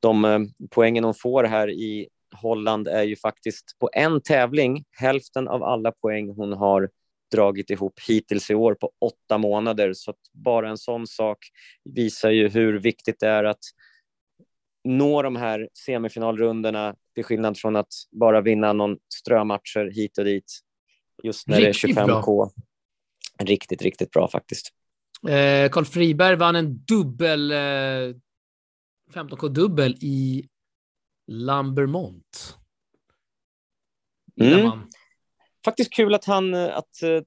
de 0.00 0.24
eh, 0.24 0.38
poängen 0.70 1.04
hon 1.04 1.14
får 1.14 1.44
här 1.44 1.70
i 1.70 2.08
Holland 2.36 2.88
är 2.88 3.02
ju 3.02 3.16
faktiskt 3.16 3.76
på 3.78 3.90
en 3.92 4.20
tävling 4.20 4.84
hälften 4.90 5.48
av 5.48 5.62
alla 5.62 5.92
poäng 5.92 6.34
hon 6.36 6.52
har 6.52 6.90
dragit 7.32 7.70
ihop 7.70 8.00
hittills 8.08 8.50
i 8.50 8.54
år 8.54 8.74
på 8.74 8.90
åtta 9.00 9.38
månader. 9.38 9.92
Så 9.94 10.14
bara 10.32 10.70
en 10.70 10.78
sån 10.78 11.06
sak 11.06 11.38
visar 11.84 12.30
ju 12.30 12.48
hur 12.48 12.78
viktigt 12.78 13.20
det 13.20 13.28
är 13.28 13.44
att 13.44 13.62
nå 14.84 15.22
de 15.22 15.36
här 15.36 15.68
semifinalrundorna 15.86 16.94
till 17.14 17.24
skillnad 17.24 17.58
från 17.58 17.76
att 17.76 17.92
bara 18.10 18.40
vinna 18.40 18.72
någon 18.72 18.96
strömatcher 19.14 19.90
hit 19.94 20.18
och 20.18 20.24
dit 20.24 20.60
just 21.22 21.48
när 21.48 21.60
riktigt 21.60 21.96
det 21.96 22.00
är 22.00 22.06
25K. 22.06 22.24
Bra. 22.24 22.50
Riktigt, 23.42 23.82
riktigt 23.82 24.10
bra 24.10 24.28
faktiskt. 24.28 24.68
Eh, 25.28 25.70
Carl 25.70 25.84
Friberg 25.84 26.36
vann 26.36 26.56
en 26.56 26.84
dubbel, 26.84 27.50
eh, 27.50 28.16
15K-dubbel 29.14 29.96
i 30.00 30.48
Lambermont. 31.26 32.58
Mm. 34.40 34.70
Faktiskt 35.64 35.92
kul 35.92 36.14
att 36.14 36.24
han, 36.24 36.54
att 36.54 37.02
eh, 37.02 37.20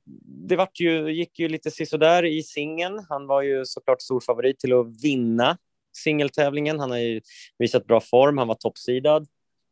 det 0.50 0.56
vart 0.56 0.80
ju, 0.80 1.14
gick 1.14 1.40
ju 1.40 1.50
lite 1.50 1.72
sisådär 1.72 2.26
i 2.26 2.44
singeln. 2.44 3.06
Han 3.10 3.28
var 3.28 3.42
ju 3.42 3.66
såklart 3.66 4.02
stor 4.02 4.20
favorit 4.20 4.60
till 4.60 4.74
att 4.74 5.04
vinna 5.04 5.58
singeltävlingen. 5.98 6.80
Han 6.80 6.92
har 6.92 6.98
ju 6.98 7.22
visat 7.58 7.86
bra 7.86 8.02
form. 8.02 8.38
Han 8.38 8.48
var 8.48 8.56
toppsidad, 8.56 9.28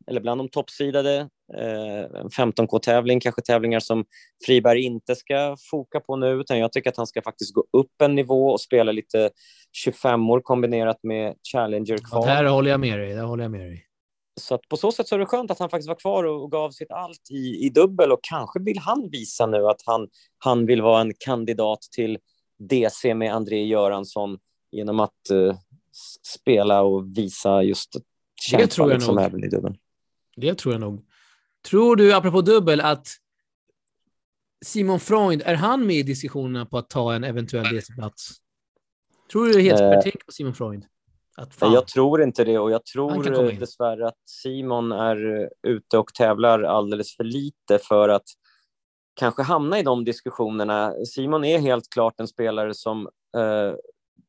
eller 0.10 0.22
bland 0.22 0.40
de 0.40 0.50
toppsidade. 0.50 1.30
Eh, 1.58 2.28
15K-tävling, 2.38 3.20
kanske 3.20 3.42
tävlingar 3.42 3.80
som 3.80 4.06
Friberg 4.46 4.82
inte 4.82 5.16
ska 5.16 5.56
foka 5.72 6.00
på 6.00 6.16
nu, 6.16 6.28
utan 6.28 6.60
jag 6.60 6.72
tycker 6.72 6.90
att 6.90 6.98
han 6.98 7.08
ska 7.08 7.22
faktiskt 7.22 7.54
gå 7.54 7.64
upp 7.78 8.02
en 8.04 8.16
nivå 8.16 8.50
och 8.50 8.62
spela 8.62 8.92
lite 8.92 9.30
25 9.72 10.30
år 10.30 10.42
kombinerat 10.42 10.98
med 11.04 11.36
Challenger 11.52 11.98
kvar. 11.98 12.28
Ja, 12.28 12.34
där 12.36 12.50
håller 12.50 12.72
jag 12.72 12.80
med 12.80 13.00
dig. 13.00 13.14
Där 13.14 13.24
håller 13.24 13.44
jag 13.44 13.52
med 13.52 13.62
dig. 13.62 13.86
Så 14.42 14.56
att 14.56 14.62
på 14.70 14.78
så 14.78 14.92
sätt 14.92 15.08
så 15.08 15.16
är 15.16 15.20
det 15.20 15.26
skönt 15.26 15.52
att 15.52 15.60
han 15.60 15.70
faktiskt 15.70 15.88
var 15.88 15.96
kvar 15.96 16.24
och 16.24 16.52
gav 16.52 16.72
sitt 16.72 16.92
allt 16.92 17.32
i, 17.32 17.66
i 17.66 17.70
dubbel 17.70 18.12
och 18.12 18.20
kanske 18.22 18.60
vill 18.60 18.80
han 18.80 19.10
visa 19.12 19.46
nu 19.46 19.66
att 19.66 19.82
han, 19.86 20.08
han 20.38 20.66
vill 20.66 20.82
vara 20.82 21.02
en 21.02 21.14
kandidat 21.20 21.82
till 21.82 22.18
DC 22.70 23.14
med 23.14 23.34
André 23.34 23.66
Göransson 23.66 24.38
genom 24.72 25.00
att 25.00 25.32
uh, 25.32 25.56
spela 26.28 26.82
och 26.82 27.18
visa 27.18 27.64
just 27.64 27.90
det 28.58 28.68
tror 28.68 28.90
jag 28.90 28.96
liksom 28.96 29.16
nog. 29.16 29.24
även 29.24 29.44
i 29.44 29.48
dubbeln. 29.48 29.78
Det 30.40 30.56
tror 30.56 30.74
jag 30.74 30.82
nog. 30.82 31.06
Tror 31.70 31.96
du, 31.96 32.14
apropå 32.14 32.42
dubbel, 32.42 32.82
att 32.82 33.08
Simon 34.66 35.00
Freund, 35.00 35.42
är 35.46 35.56
han 35.56 35.88
med 35.88 35.96
i 35.96 36.04
diskussionerna 36.04 36.66
på 36.66 36.78
att 36.78 36.90
ta 36.90 37.14
en 37.14 37.24
eventuell 37.24 37.76
DC-plats? 37.76 38.32
Tror 39.32 39.46
du 39.46 39.54
det 39.54 39.60
är 39.60 39.64
helt 39.64 40.06
eh, 40.06 40.12
på 40.26 40.32
Simon 40.32 40.54
Freund? 40.54 40.86
jag 41.60 41.88
tror 41.88 42.24
inte 42.24 42.44
det 42.44 42.60
och 42.60 42.72
jag 42.72 42.86
tror 42.86 43.60
dessvärre 43.60 44.08
att 44.08 44.18
Simon 44.26 44.92
är 44.92 45.50
ute 45.68 45.98
och 45.98 46.14
tävlar 46.14 46.64
alldeles 46.64 47.16
för 47.16 47.24
lite 47.24 47.80
för 47.84 48.10
att 48.10 48.24
kanske 49.16 49.44
hamna 49.44 49.80
i 49.80 49.84
de 49.84 50.06
diskussionerna. 50.06 50.94
Simon 51.06 51.44
är 51.44 51.60
helt 51.60 51.90
klart 51.90 52.20
en 52.20 52.28
spelare 52.28 52.74
som 52.74 53.10
eh, 53.38 53.74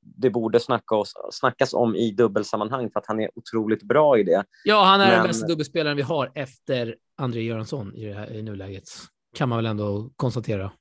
det 0.00 0.30
borde 0.30 0.60
snacka 0.60 0.94
oss, 0.94 1.12
snackas 1.32 1.74
om 1.74 1.96
i 1.96 2.10
dubbelsammanhang 2.10 2.90
för 2.90 3.00
att 3.00 3.06
han 3.06 3.20
är 3.20 3.30
otroligt 3.34 3.82
bra 3.82 4.18
i 4.18 4.22
det. 4.22 4.44
Ja, 4.64 4.84
han 4.84 5.00
är 5.00 5.06
Men... 5.06 5.18
den 5.18 5.26
bästa 5.26 5.46
dubbelspelaren 5.46 5.96
vi 5.96 6.02
har 6.02 6.32
efter 6.34 6.96
André 7.16 7.42
Göransson 7.42 7.94
i, 7.94 8.04
det 8.04 8.14
här, 8.14 8.32
i 8.32 8.42
nuläget. 8.42 8.88
Kan 9.34 9.48
man 9.48 9.58
väl 9.58 9.66
ändå 9.66 10.10
konstatera. 10.16 10.72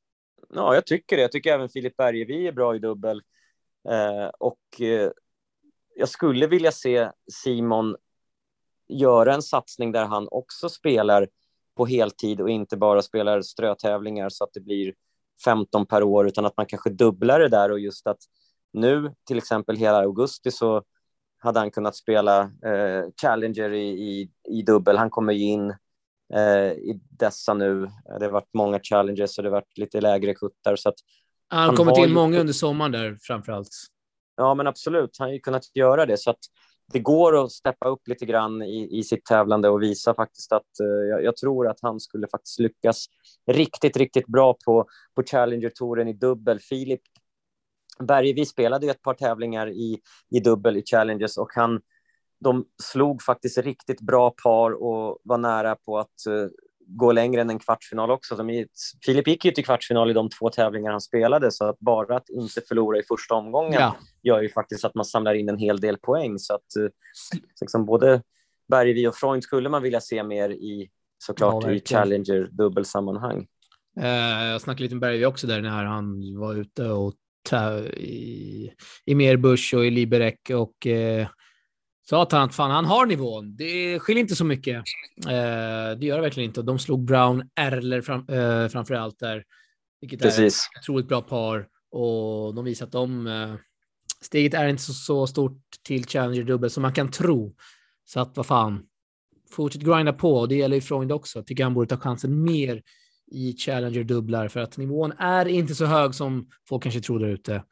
Ja, 0.53 0.73
jag 0.73 0.85
tycker 0.85 1.15
det. 1.15 1.21
Jag 1.21 1.31
tycker 1.31 1.53
även 1.53 1.69
Filip 1.69 1.97
Bergevi 1.97 2.47
är 2.47 2.51
bra 2.51 2.75
i 2.75 2.79
dubbel. 2.79 3.21
Eh, 3.89 4.29
och 4.39 4.81
eh, 4.81 5.11
jag 5.95 6.09
skulle 6.09 6.47
vilja 6.47 6.71
se 6.71 7.11
Simon 7.31 7.95
göra 8.87 9.33
en 9.33 9.41
satsning 9.41 9.91
där 9.91 10.05
han 10.05 10.27
också 10.31 10.69
spelar 10.69 11.27
på 11.77 11.85
heltid 11.85 12.41
och 12.41 12.49
inte 12.49 12.77
bara 12.77 13.01
spelar 13.01 13.41
strötävlingar 13.41 14.29
så 14.29 14.43
att 14.43 14.53
det 14.53 14.59
blir 14.59 14.93
15 15.45 15.85
per 15.85 16.03
år, 16.03 16.27
utan 16.27 16.45
att 16.45 16.57
man 16.57 16.65
kanske 16.65 16.89
dubblar 16.89 17.39
det 17.39 17.47
där 17.47 17.71
och 17.71 17.79
just 17.79 18.07
att 18.07 18.19
nu, 18.73 19.13
till 19.27 19.37
exempel 19.37 19.77
hela 19.77 20.01
augusti, 20.01 20.51
så 20.51 20.83
hade 21.39 21.59
han 21.59 21.71
kunnat 21.71 21.95
spela 21.95 22.41
eh, 22.41 23.05
Challenger 23.21 23.73
i, 23.73 23.89
i, 23.89 24.29
i, 24.49 24.61
dubbel. 24.61 24.97
Han 24.97 25.09
kommer 25.09 25.33
ju 25.33 25.43
in 25.43 25.69
eh, 26.33 26.71
i 26.71 27.01
dessa 27.09 27.53
nu. 27.53 27.87
Det 28.19 28.25
har 28.25 28.31
varit 28.31 28.53
många 28.53 28.79
Challengers 28.79 29.37
och 29.37 29.43
det 29.43 29.49
har 29.49 29.55
varit 29.55 29.77
lite 29.77 30.01
lägre 30.01 30.33
kuttar. 30.33 30.75
Så 30.75 30.89
att 30.89 30.95
han 31.47 31.69
har 31.69 31.75
kommit 31.75 31.97
in 31.97 32.13
många 32.13 32.39
under 32.39 32.53
sommaren 32.53 32.91
där 32.91 33.17
framför 33.21 33.51
allt. 33.51 33.69
Ja, 34.37 34.53
men 34.53 34.67
absolut. 34.67 35.15
Han 35.19 35.27
har 35.27 35.33
ju 35.33 35.39
kunnat 35.39 35.75
göra 35.75 36.05
det. 36.05 36.17
Så 36.17 36.29
att 36.29 36.39
det 36.93 36.99
går 36.99 37.43
att 37.43 37.51
steppa 37.51 37.87
upp 37.87 38.07
lite 38.07 38.25
grann 38.25 38.61
i, 38.61 38.99
i 38.99 39.03
sitt 39.03 39.25
tävlande 39.25 39.69
och 39.69 39.83
visa 39.83 40.13
faktiskt 40.13 40.51
att 40.51 40.67
uh, 40.81 41.09
jag, 41.09 41.23
jag, 41.23 41.37
tror 41.37 41.67
att 41.67 41.79
han 41.81 41.99
skulle 41.99 42.27
faktiskt 42.27 42.59
lyckas 42.59 43.05
riktigt, 43.51 43.97
riktigt 43.97 44.27
bra 44.27 44.57
på, 44.65 44.87
på 45.15 45.23
Challenger-touren 45.23 46.07
i 46.07 46.13
dubbel. 46.13 46.59
Filip 46.59 47.01
Bergevi 48.03 48.45
spelade 48.45 48.85
ju 48.85 48.91
ett 48.91 49.01
par 49.01 49.13
tävlingar 49.13 49.69
i, 49.69 49.99
i 50.31 50.39
dubbel 50.39 50.77
i 50.77 50.83
Challengers 50.85 51.37
och 51.37 51.49
han, 51.55 51.81
de 52.39 52.65
slog 52.83 53.21
faktiskt 53.21 53.57
riktigt 53.57 54.01
bra 54.01 54.33
par 54.43 54.71
och 54.83 55.19
var 55.23 55.37
nära 55.37 55.75
på 55.75 55.99
att 55.99 56.13
uh, 56.29 56.47
gå 56.87 57.11
längre 57.11 57.41
än 57.41 57.49
en 57.49 57.59
kvartsfinal 57.59 58.11
också. 58.11 58.35
De, 58.35 58.65
Filip 59.05 59.27
gick 59.27 59.45
ju 59.45 59.51
till 59.51 59.65
kvartsfinal 59.65 60.09
i 60.09 60.13
de 60.13 60.29
två 60.29 60.49
tävlingar 60.49 60.91
han 60.91 61.01
spelade, 61.01 61.51
så 61.51 61.65
att 61.65 61.79
bara 61.79 62.15
att 62.15 62.29
inte 62.29 62.61
förlora 62.61 62.97
i 62.99 63.03
första 63.03 63.35
omgången 63.35 63.79
ja. 63.79 63.95
gör 64.23 64.41
ju 64.41 64.49
faktiskt 64.49 64.85
att 64.85 64.95
man 64.95 65.05
samlar 65.05 65.33
in 65.33 65.49
en 65.49 65.57
hel 65.57 65.79
del 65.79 65.97
poäng. 65.97 66.39
Så 66.39 66.53
att 66.53 66.77
uh, 66.79 66.89
liksom 67.61 67.85
både 67.85 68.21
Bergevi 68.67 69.07
och 69.07 69.15
Freund 69.15 69.43
skulle 69.43 69.69
man 69.69 69.81
vilja 69.81 70.01
se 70.01 70.23
mer 70.23 70.49
i 70.49 70.89
såklart 71.17 71.63
ja, 71.63 71.71
i 71.71 71.81
Challenger 71.85 72.49
dubbelsammanhang. 72.51 73.47
Uh, 73.99 74.45
jag 74.45 74.61
snackade 74.61 74.83
lite 74.83 74.95
med 74.95 75.01
Bergevi 75.01 75.25
också 75.25 75.47
där 75.47 75.61
när 75.61 75.85
han 75.85 76.39
var 76.39 76.55
ute 76.55 76.85
och 76.85 77.13
i, 77.97 78.71
i 79.05 79.15
Merbusch 79.15 79.73
och 79.73 79.85
i 79.85 79.89
Liberec 79.89 80.35
och 80.53 80.87
eh, 80.87 81.27
sa 82.09 82.23
att 82.23 82.31
han 82.31 82.49
fan, 82.49 82.71
han 82.71 82.85
har 82.85 83.05
nivån. 83.05 83.55
Det 83.55 83.99
skiljer 83.99 84.21
inte 84.21 84.35
så 84.35 84.45
mycket. 84.45 84.75
Eh, 85.27 85.97
det 85.99 86.05
gör 86.05 86.15
det 86.15 86.21
verkligen 86.21 86.49
inte. 86.49 86.61
De 86.61 86.79
slog 86.79 87.05
Brown, 87.05 87.49
Erler 87.55 88.01
fram, 88.01 88.25
eh, 88.29 88.67
framför 88.67 88.93
allt 88.93 89.19
där, 89.19 89.43
vilket 90.01 90.21
Precis. 90.21 90.39
är 90.39 90.79
ett 90.79 90.83
otroligt 90.83 91.07
bra 91.07 91.21
par 91.21 91.67
och 91.91 92.55
de 92.55 92.65
visar 92.65 92.85
att 92.85 92.91
de 92.91 93.27
eh, 93.27 93.55
steget 94.21 94.53
är 94.53 94.67
inte 94.67 94.83
så, 94.83 94.93
så 94.93 95.27
stort 95.27 95.61
till 95.83 96.07
Challenger 96.07 96.43
dubbel 96.43 96.69
som 96.69 96.81
man 96.81 96.93
kan 96.93 97.11
tro. 97.11 97.55
Så 98.05 98.19
att 98.19 98.37
vad 98.37 98.45
fan, 98.45 98.83
fortsätt 99.51 99.81
grinda 99.81 100.13
på. 100.13 100.45
Det 100.45 100.55
gäller 100.55 100.75
ju 100.75 100.81
Freund 100.81 101.11
också. 101.11 101.43
Tycker 101.43 101.63
han 101.63 101.73
borde 101.73 101.87
ta 101.87 101.97
chansen 101.97 102.43
mer 102.43 102.81
i 103.31 103.55
Challenger-dubblar 103.57 104.47
för 104.47 104.59
att 104.59 104.77
nivån 104.77 105.11
är 105.17 105.47
inte 105.47 105.75
så 105.75 105.85
hög 105.85 106.15
som 106.15 106.49
folk 106.69 106.83
kanske 106.83 107.01
tror 107.01 107.19
där 107.19 107.27
ute 107.27 107.63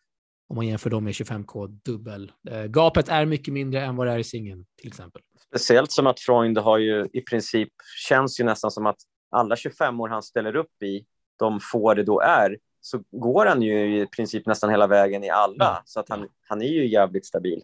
om 0.49 0.55
man 0.55 0.67
jämför 0.67 0.89
dem 0.89 1.03
med 1.03 1.13
25K 1.13 1.67
dubbel. 1.67 2.31
Eh, 2.49 2.63
gapet 2.63 3.09
är 3.09 3.25
mycket 3.25 3.53
mindre 3.53 3.81
än 3.81 3.95
vad 3.95 4.07
det 4.07 4.13
är 4.13 4.19
i 4.19 4.23
singeln 4.23 4.65
till 4.77 4.87
exempel. 4.87 5.21
Speciellt 5.47 5.91
som 5.91 6.07
att 6.07 6.19
Freund 6.19 6.57
har 6.57 6.77
ju 6.77 7.07
i 7.13 7.21
princip, 7.21 7.69
känns 8.07 8.39
ju 8.39 8.43
nästan 8.43 8.71
som 8.71 8.85
att 8.85 8.97
alla 9.31 9.55
25 9.55 9.99
år 9.99 10.09
han 10.09 10.23
ställer 10.23 10.55
upp 10.55 10.83
i, 10.83 11.05
de 11.39 11.59
få 11.59 11.93
det 11.93 12.03
då 12.03 12.19
är, 12.21 12.57
så 12.81 13.03
går 13.11 13.45
han 13.45 13.61
ju 13.61 14.01
i 14.01 14.07
princip 14.07 14.45
nästan 14.45 14.69
hela 14.69 14.87
vägen 14.87 15.23
i 15.23 15.29
alla. 15.29 15.55
Ja. 15.65 15.81
Så 15.85 15.99
att 15.99 16.09
han, 16.09 16.27
han 16.47 16.61
är 16.61 16.67
ju 16.67 16.87
jävligt 16.87 17.25
stabil. 17.25 17.63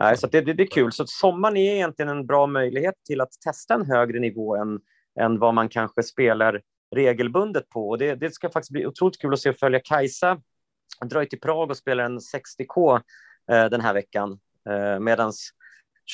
Nej, 0.00 0.16
så 0.16 0.26
det, 0.26 0.40
det, 0.40 0.52
det, 0.52 0.62
är 0.62 0.66
kul. 0.66 0.92
Så 0.92 1.04
sommaren 1.06 1.56
är 1.56 1.74
egentligen 1.74 2.08
en 2.08 2.26
bra 2.26 2.46
möjlighet 2.46 2.94
till 3.06 3.20
att 3.20 3.32
testa 3.44 3.74
en 3.74 3.86
högre 3.86 4.20
nivå 4.20 4.56
än, 4.56 4.80
än 5.20 5.38
vad 5.38 5.54
man 5.54 5.68
kanske 5.68 6.02
spelar 6.02 6.60
regelbundet 6.92 7.68
på. 7.68 7.88
Och 7.88 7.98
det, 7.98 8.14
det 8.14 8.34
ska 8.34 8.50
faktiskt 8.50 8.72
bli 8.72 8.86
otroligt 8.86 9.20
kul 9.20 9.32
att 9.32 9.40
se 9.40 9.50
och 9.50 9.56
följa 9.56 9.80
Kajsa. 9.80 10.40
Han 10.98 11.08
drar 11.08 11.24
till 11.24 11.40
Prag 11.40 11.70
och 11.70 11.76
spelar 11.76 12.04
en 12.04 12.18
60K 12.18 13.00
eh, 13.52 13.64
den 13.64 13.80
här 13.80 13.94
veckan 13.94 14.40
eh, 14.68 15.00
medan 15.00 15.32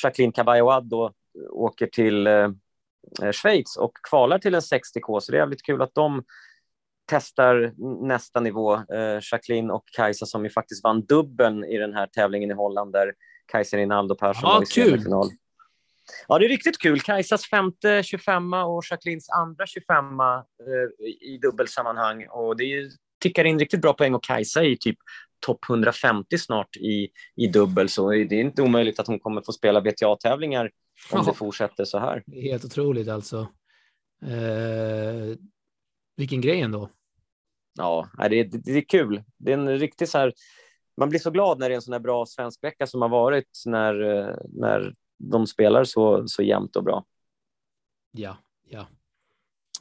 Jacqueline 0.03 0.31
Caballard 0.31 0.83
då 0.83 1.13
åker 1.49 1.87
till 1.87 2.27
eh, 2.27 2.51
Schweiz 3.31 3.77
och 3.77 3.91
kvalar 4.09 4.39
till 4.39 4.55
en 4.55 4.61
60K. 4.61 5.19
Så 5.19 5.31
det 5.31 5.37
är 5.37 5.39
jävligt 5.39 5.63
kul 5.63 5.81
att 5.81 5.95
de 5.95 6.23
testar 7.09 7.73
nästa 8.07 8.39
nivå. 8.39 8.73
Eh, 8.75 9.19
Jacqueline 9.31 9.71
och 9.71 9.83
Kajsa 9.91 10.25
som 10.25 10.43
ju 10.43 10.49
faktiskt 10.49 10.83
vann 10.83 11.05
dubbeln 11.05 11.63
i 11.63 11.77
den 11.77 11.93
här 11.93 12.07
tävlingen 12.07 12.51
i 12.51 12.53
Holland 12.53 12.93
där 12.93 13.13
Kajsa 13.45 13.77
Rinaldo 13.77 14.15
Persson 14.15 14.49
ja, 14.49 14.55
var 14.55 14.63
i 14.63 14.65
semifinal. 14.65 15.29
Ja, 16.27 16.39
det 16.39 16.45
är 16.45 16.49
riktigt 16.49 16.77
kul. 16.77 17.01
Kajsas 17.01 17.45
femte 17.45 18.03
25 18.03 18.53
och 18.53 18.83
Jacquelines 18.91 19.29
andra 19.29 19.65
25 19.65 20.19
eh, 20.19 20.35
i 21.21 21.39
dubbelsammanhang. 21.41 22.27
Och 22.29 22.57
det 22.57 22.63
är, 22.63 22.89
tickar 23.21 23.45
in 23.45 23.59
riktigt 23.59 23.81
bra 23.81 23.93
poäng 23.93 24.13
och 24.13 24.23
Kajsa 24.23 24.63
är 24.63 24.75
typ 24.75 24.97
topp 25.39 25.59
150 25.69 26.37
snart 26.37 26.77
i, 26.77 27.09
i 27.35 27.47
dubbel, 27.47 27.89
så 27.89 28.09
det 28.09 28.17
är 28.17 28.33
inte 28.33 28.61
omöjligt 28.61 28.99
att 28.99 29.07
hon 29.07 29.19
kommer 29.19 29.41
få 29.41 29.51
spela 29.51 29.79
VTA-tävlingar 29.79 30.71
om 31.11 31.25
det 31.25 31.33
fortsätter 31.33 31.85
så 31.85 31.99
här. 31.99 32.23
Helt 32.33 32.65
otroligt 32.65 33.07
alltså. 33.07 33.47
Eh, 34.25 35.37
vilken 36.17 36.41
grej 36.41 36.61
ändå. 36.61 36.89
Ja, 37.77 38.09
det, 38.17 38.43
det, 38.43 38.57
det 38.63 38.71
är 38.71 38.81
kul. 38.81 39.23
Det 39.37 39.51
är 39.51 39.57
en 39.57 39.79
riktigt 39.79 40.09
så 40.09 40.17
här, 40.17 40.33
man 40.97 41.09
blir 41.09 41.19
så 41.19 41.31
glad 41.31 41.59
när 41.59 41.69
det 41.69 41.73
är 41.73 41.75
en 41.75 41.81
sån 41.81 41.93
här 41.93 41.99
bra 41.99 42.25
svensk 42.25 42.63
vecka 42.63 42.87
som 42.87 43.01
har 43.01 43.09
varit 43.09 43.63
när, 43.65 44.01
eh, 44.01 44.35
när 44.49 44.93
de 45.19 45.47
spelar 45.47 45.83
så, 45.83 46.27
så 46.27 46.43
jämnt 46.43 46.75
och 46.75 46.83
bra. 46.83 47.05
Ja, 48.11 48.37
ja. 48.69 48.87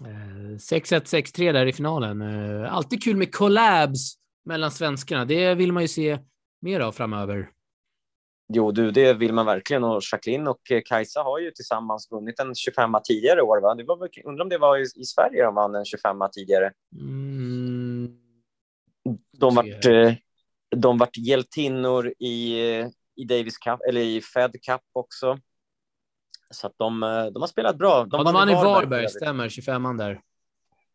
6-1, 0.00 0.94
eh, 0.94 1.00
6-3 1.00 1.52
där 1.52 1.66
i 1.66 1.72
finalen. 1.72 2.22
Eh, 2.22 2.74
alltid 2.74 3.02
kul 3.02 3.16
med 3.16 3.34
collabs 3.34 4.14
mellan 4.44 4.70
svenskarna. 4.70 5.24
Det 5.24 5.54
vill 5.54 5.72
man 5.72 5.82
ju 5.82 5.88
se 5.88 6.18
mer 6.60 6.80
av 6.80 6.92
framöver. 6.92 7.50
Jo, 8.54 8.72
du, 8.72 8.90
det 8.90 9.14
vill 9.14 9.32
man 9.32 9.46
verkligen. 9.46 9.84
Och 9.84 10.02
Jacqueline 10.12 10.48
och 10.48 10.70
eh, 10.70 10.82
Kajsa 10.84 11.22
har 11.22 11.38
ju 11.38 11.50
tillsammans 11.50 12.08
vunnit 12.10 12.40
en 12.40 12.54
25 12.54 12.90
tidigare 13.04 13.42
år. 13.42 13.60
Va? 13.60 13.74
Det 13.74 13.84
var, 13.84 14.08
undrar 14.24 14.42
om 14.42 14.48
det 14.48 14.58
var 14.58 14.78
i, 14.78 14.82
i 14.82 15.04
Sverige 15.04 15.44
de 15.44 15.54
vann 15.54 15.74
en 15.74 15.84
25 15.84 16.16
tidigare. 16.32 16.72
Mm. 17.00 18.18
De 19.38 19.54
vart, 19.54 19.84
de 20.76 20.98
vart 20.98 21.16
hjältinnor 21.16 22.12
i 22.18 22.60
i 23.18 23.24
Davis 23.24 23.58
Cup, 23.58 23.80
eller 23.88 24.00
i 24.00 24.20
Fed 24.20 24.52
Cup 24.62 24.80
också. 24.92 25.38
Så 26.50 26.66
att 26.66 26.74
de, 26.76 27.02
eh, 27.02 27.26
de 27.26 27.40
har 27.42 27.46
spelat 27.46 27.78
bra. 27.78 28.04
De, 28.04 28.08
ja, 28.12 28.24
de 28.24 28.34
vann 28.34 28.50
i 28.50 28.54
Varberg, 28.54 29.08
stämmer, 29.08 29.48
25 29.48 29.96
där. 29.96 30.20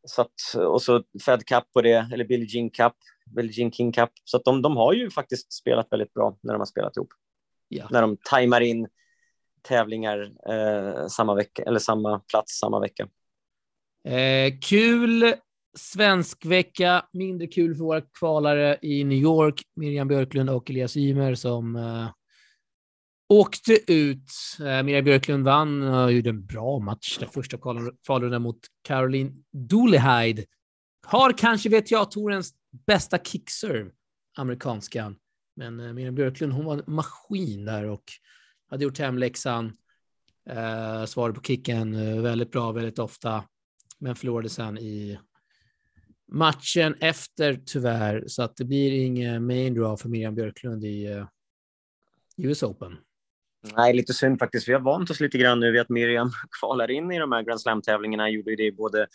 Så 0.08 0.22
att, 0.22 0.56
och 0.56 0.82
så 0.82 1.04
Fed 1.26 1.46
Cup 1.46 1.64
på 1.74 1.82
det, 1.82 2.10
eller 2.14 2.26
Billie 2.26 2.46
Jean 2.46 2.70
Cup, 2.70 2.94
Billie 3.36 3.52
Jean 3.52 3.72
King 3.72 3.92
Cup. 3.92 4.10
Så 4.24 4.38
att 4.38 4.46
de, 4.46 4.62
de 4.62 4.78
har 4.78 4.94
ju 4.94 5.10
faktiskt 5.10 5.54
spelat 5.54 5.88
väldigt 5.92 6.14
bra 6.14 6.38
när 6.42 6.54
de 6.54 6.60
har 6.60 6.66
spelat 6.66 6.98
ihop. 6.98 7.14
Ja. 7.68 7.88
När 7.90 8.02
de 8.02 8.18
tajmar 8.18 8.62
in 8.62 8.88
tävlingar 9.62 10.34
eh, 10.50 11.08
samma 11.08 11.36
vecka, 11.36 11.64
eller 11.64 11.80
samma 11.80 12.20
plats 12.20 12.60
samma 12.60 12.80
vecka. 12.80 13.08
Eh, 14.08 14.54
kul 14.62 15.36
svensk 15.76 16.46
vecka, 16.46 17.06
mindre 17.14 17.48
kul 17.48 17.76
för 17.76 17.84
våra 17.84 18.02
kvalare 18.02 18.78
i 18.82 19.04
New 19.04 19.18
York, 19.18 19.62
Miriam 19.76 20.08
Björklund 20.08 20.50
och 20.50 20.70
Elias 20.70 20.98
Ymer 20.98 21.36
som 21.36 21.76
eh, 21.76 22.10
åkte 23.30 23.92
ut. 23.94 24.32
Eh, 24.60 24.84
Miriam 24.84 25.06
Björklund 25.06 25.46
vann 25.46 25.84
och 25.84 26.12
gjorde 26.12 26.30
en 26.30 26.46
bra 26.46 26.80
match, 26.80 27.18
den 27.20 27.30
första 27.30 27.58
kvalrundan 28.06 28.42
mot 28.42 28.60
Caroline 28.82 29.44
Dooleyhide. 29.52 30.46
Har 31.06 31.38
kanske 31.38 31.70
VTA-tourens 31.70 32.54
bästa 32.88 33.18
kickserve, 33.18 33.92
amerikanskan. 34.38 35.16
Men 35.56 35.80
eh, 35.80 35.94
Miriam 35.94 36.16
Björklund, 36.16 36.54
hon 36.54 36.66
var 36.66 36.74
en 36.74 36.84
maskin 36.88 37.66
där 37.66 37.84
och 37.84 38.04
hade 38.70 38.84
gjort 38.84 39.00
hemläxan. 39.00 39.78
Eh, 40.50 41.06
svarade 41.06 41.34
på 41.34 41.42
kicken 41.42 41.94
eh, 41.94 42.22
väldigt 42.22 42.52
bra, 42.52 42.72
väldigt 42.72 43.00
ofta, 43.00 43.44
men 44.00 44.16
förlorade 44.16 44.50
sen 44.50 44.78
i 44.78 45.20
matchen 46.34 46.96
efter 47.00 47.60
tyvärr, 47.66 48.24
så 48.28 48.44
att 48.44 48.58
det 48.58 48.66
blir 48.66 48.92
ingen 48.92 49.48
main 49.48 49.74
draw 49.74 50.02
för 50.02 50.10
Miriam 50.10 50.36
Björklund 50.36 50.86
i 50.86 51.06
eh, 51.06 51.26
US 52.38 52.64
Open. 52.64 52.98
Nej, 53.76 53.94
lite 53.94 54.14
synd 54.14 54.40
faktiskt. 54.40 54.68
Vi 54.68 54.74
har 54.74 54.80
vant 54.80 55.10
oss 55.10 55.20
lite 55.20 55.38
grann 55.38 55.60
nu 55.60 55.72
vid 55.72 55.82
att 55.82 55.90
Miriam 55.90 56.32
kvalar 56.60 56.92
in 56.92 57.12
i 57.12 57.20
de 57.20 57.32
här 57.32 57.44
Grand 57.44 57.62
Slam-tävlingarna. 57.62 58.30
Gjorde 58.30 58.56
det 58.56 58.64
i 58.64 58.72
både 58.72 59.08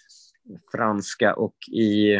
franska 0.72 1.35
och 1.35 1.57
i... 1.72 2.14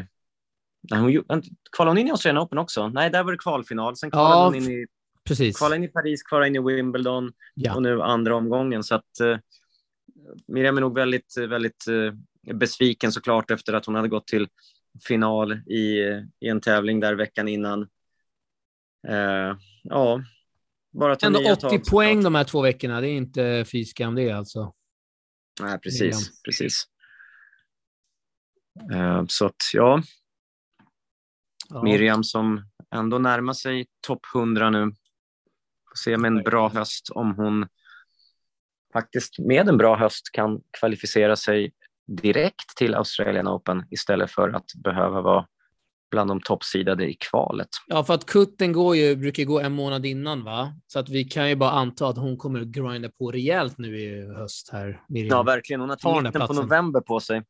Nej, 0.90 1.00
hon, 1.00 1.42
kvalade 1.76 1.90
hon 1.90 1.98
in 1.98 2.06
i 2.06 2.11
Australian 2.11 2.42
Open 2.42 2.58
också? 2.58 2.88
Nej, 2.88 3.11
där 3.11 3.24
var 3.24 3.32
det 3.32 3.38
kvalfinal. 3.38 3.96
Sen 3.96 4.11
kvalade 4.11 4.34
ja, 4.34 4.44
hon 4.44 4.54
in 4.54 4.70
i, 4.70 4.87
precis. 5.24 5.58
kvalade 5.58 5.76
in 5.76 5.84
i 5.84 5.88
Paris, 5.88 6.22
kvalade 6.22 6.48
in 6.48 6.56
i 6.56 6.61
Wimbledon 6.61 7.32
ja. 7.54 7.74
och 7.74 7.82
nu 7.82 8.02
andra 8.02 8.37
omgången. 8.37 8.84
Så 8.84 8.94
att 8.94 9.20
uh, 9.22 9.38
Miriam 10.46 10.76
är 10.76 10.80
nog 10.80 10.94
väldigt, 10.94 11.37
väldigt 11.37 11.88
uh, 11.88 12.12
besviken 12.54 13.12
såklart 13.12 13.50
efter 13.50 13.72
att 13.72 13.87
hon 13.87 13.94
hade 13.94 14.08
gått 14.08 14.26
till 14.26 14.48
final 15.07 15.53
i, 15.53 15.98
i 16.40 16.48
en 16.48 16.61
tävling 16.61 17.01
där 17.01 17.14
veckan 17.14 17.48
innan. 17.48 17.83
Uh, 19.09 19.57
ja, 19.83 20.22
bara 20.92 21.16
ta 21.16 21.27
Ändå 21.27 21.40
nya 21.40 21.53
80 21.53 21.61
tag, 21.61 21.85
poäng 21.85 22.22
de 22.22 22.35
här 22.35 22.44
två 22.44 22.62
veckorna. 22.62 23.01
Det 23.01 23.09
är 23.09 23.16
inte 23.16 23.64
fy 23.72 23.85
skam 23.85 24.14
det 24.14 24.31
alltså. 24.31 24.74
Nej, 25.61 25.79
precis. 25.79 26.42
Precis. 26.42 26.85
Uh, 28.92 29.24
så 29.29 29.46
att, 29.46 29.57
ja, 29.74 30.03
Ja. 31.68 31.83
Miriam 31.83 32.24
som 32.24 32.64
ändå 32.94 33.18
närmar 33.18 33.53
sig 33.53 33.87
topp 34.01 34.20
100 34.35 34.70
nu. 34.70 34.85
Får 35.88 35.96
se 36.05 36.18
med 36.18 36.29
en 36.29 36.42
bra 36.42 36.68
höst 36.68 37.11
om 37.11 37.35
hon 37.35 37.66
faktiskt 38.92 39.38
med 39.38 39.68
en 39.68 39.77
bra 39.77 39.96
höst 39.96 40.33
kan 40.33 40.61
kvalificera 40.70 41.37
sig 41.37 41.72
direkt 42.09 42.77
till 42.77 42.94
Australian 42.94 43.49
Open 43.49 43.85
istället 43.90 44.31
för 44.31 44.49
att 44.49 44.64
behöva 44.85 45.21
vara 45.21 45.47
bland 46.11 46.31
de 46.31 46.40
toppsidade 46.40 47.11
i 47.11 47.14
kvalet. 47.31 47.68
Ja, 47.87 48.05
för 48.05 48.14
att 48.14 48.27
kutten 48.27 48.73
går 48.73 48.97
ju, 48.97 49.16
brukar 49.16 49.44
gå 49.44 49.61
en 49.61 49.73
månad 49.73 50.07
innan, 50.07 50.44
va? 50.44 50.73
Så 50.87 50.99
att 50.99 51.09
vi 51.09 51.25
kan 51.25 51.49
ju 51.49 51.57
bara 51.57 51.71
anta 51.71 52.09
att 52.09 52.16
hon 52.16 52.37
kommer 52.37 52.61
att 52.61 52.66
grinda 52.66 53.09
på 53.18 53.31
rejält 53.33 53.79
nu 53.79 53.99
i 54.01 54.27
höst 54.35 54.68
här. 54.73 55.03
Miriam. 55.09 55.29
Ja, 55.37 55.42
verkligen. 55.42 55.81
Hon 55.81 55.90
har 55.90 55.97
till 55.97 56.23
mitten 56.23 56.47
på 56.47 56.53
november 56.53 57.01
på 57.01 57.21
sig 57.21 57.42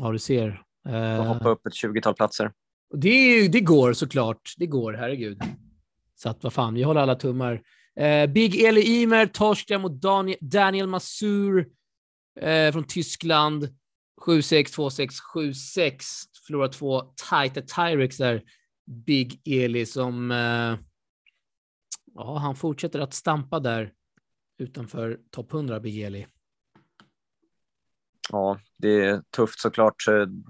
Ja, 0.00 0.10
du 0.12 0.18
ser. 0.18 0.62
och 0.84 0.90
Eh, 0.90 1.24
hoppa 1.24 1.48
upp 1.48 1.66
ett 1.66 1.72
20-tal 1.72 2.14
platser. 2.14 2.52
det, 2.94 3.48
det 3.48 3.60
går 3.60 3.92
såklart. 3.92 4.54
Det 4.56 4.66
går, 4.66 4.92
herregud. 4.92 5.42
Så 6.14 6.28
att 6.28 6.42
vad 6.44 6.52
fan, 6.52 6.74
vi 6.74 6.82
håller 6.82 7.00
alla 7.00 7.14
tummar. 7.14 7.62
Eh, 8.00 8.26
Big 8.26 8.62
Eli 8.64 8.80
Imer 9.02 9.26
torskar 9.26 9.78
mot 9.78 9.92
Daniel, 9.92 10.38
Daniel 10.40 10.86
Masur 10.86 11.66
eh, 12.40 12.72
från 12.72 12.84
Tyskland. 12.84 13.68
7-6, 14.26 14.64
2-6, 14.76 15.08
7-6. 15.34 16.02
Förlorar 16.46 16.68
två 16.68 17.00
tajta 17.00 17.60
Tyrex 17.60 18.16
där. 18.16 18.42
Big 18.86 19.40
Eli 19.44 19.86
som... 19.86 20.30
Eh, 20.30 20.78
ja, 22.14 22.38
han 22.38 22.56
fortsätter 22.56 23.00
att 23.00 23.14
stampa 23.14 23.60
där 23.60 23.92
utanför 24.58 25.20
topp 25.30 25.52
100, 25.52 25.80
Big 25.80 26.02
Eli. 26.02 26.26
Ja, 28.30 28.60
det 28.78 29.04
är 29.04 29.22
tufft 29.36 29.60
såklart. 29.60 30.04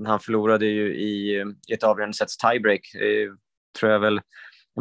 Han 0.06 0.20
förlorade 0.20 0.66
ju 0.66 0.94
i, 0.94 1.44
i 1.68 1.72
ett 1.72 1.82
avgörande 1.82 2.16
sets 2.16 2.36
tiebreak. 2.36 2.80
Det 2.92 3.30
tror 3.78 3.92
jag 3.92 4.00
väl 4.00 4.20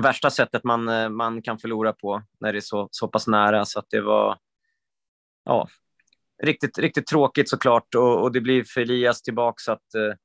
värsta 0.02 0.30
sättet 0.30 0.64
man, 0.64 0.88
eh, 0.88 1.10
man 1.10 1.42
kan 1.42 1.60
förlora 1.60 1.94
på 1.94 2.24
när 2.40 2.54
det 2.54 2.60
är 2.60 2.62
så, 2.62 2.88
så 2.92 3.08
pass 3.08 3.28
nära. 3.28 3.66
Så 3.66 3.80
att 3.80 3.90
det 3.90 4.02
var 4.02 4.38
ja, 5.46 5.68
riktigt, 6.44 6.78
riktigt 6.78 7.08
tråkigt 7.08 7.50
såklart. 7.50 7.96
Och, 7.96 8.22
och 8.22 8.32
det 8.32 8.42
blir 8.42 8.64
för 8.64 8.82
Elias 8.82 9.22
tillbaks 9.22 9.70
att, 9.70 9.96
eh, 9.96 10.16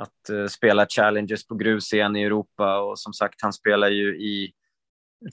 att 0.00 0.30
eh, 0.30 0.46
spela 0.46 0.86
challenges 0.86 1.46
på 1.46 1.54
grus 1.54 1.92
igen 1.92 2.16
i 2.16 2.22
Europa. 2.22 2.80
Och 2.80 2.98
som 2.98 3.12
sagt, 3.12 3.42
han 3.42 3.52
spelar 3.52 3.88
ju 3.88 4.16
i 4.16 4.52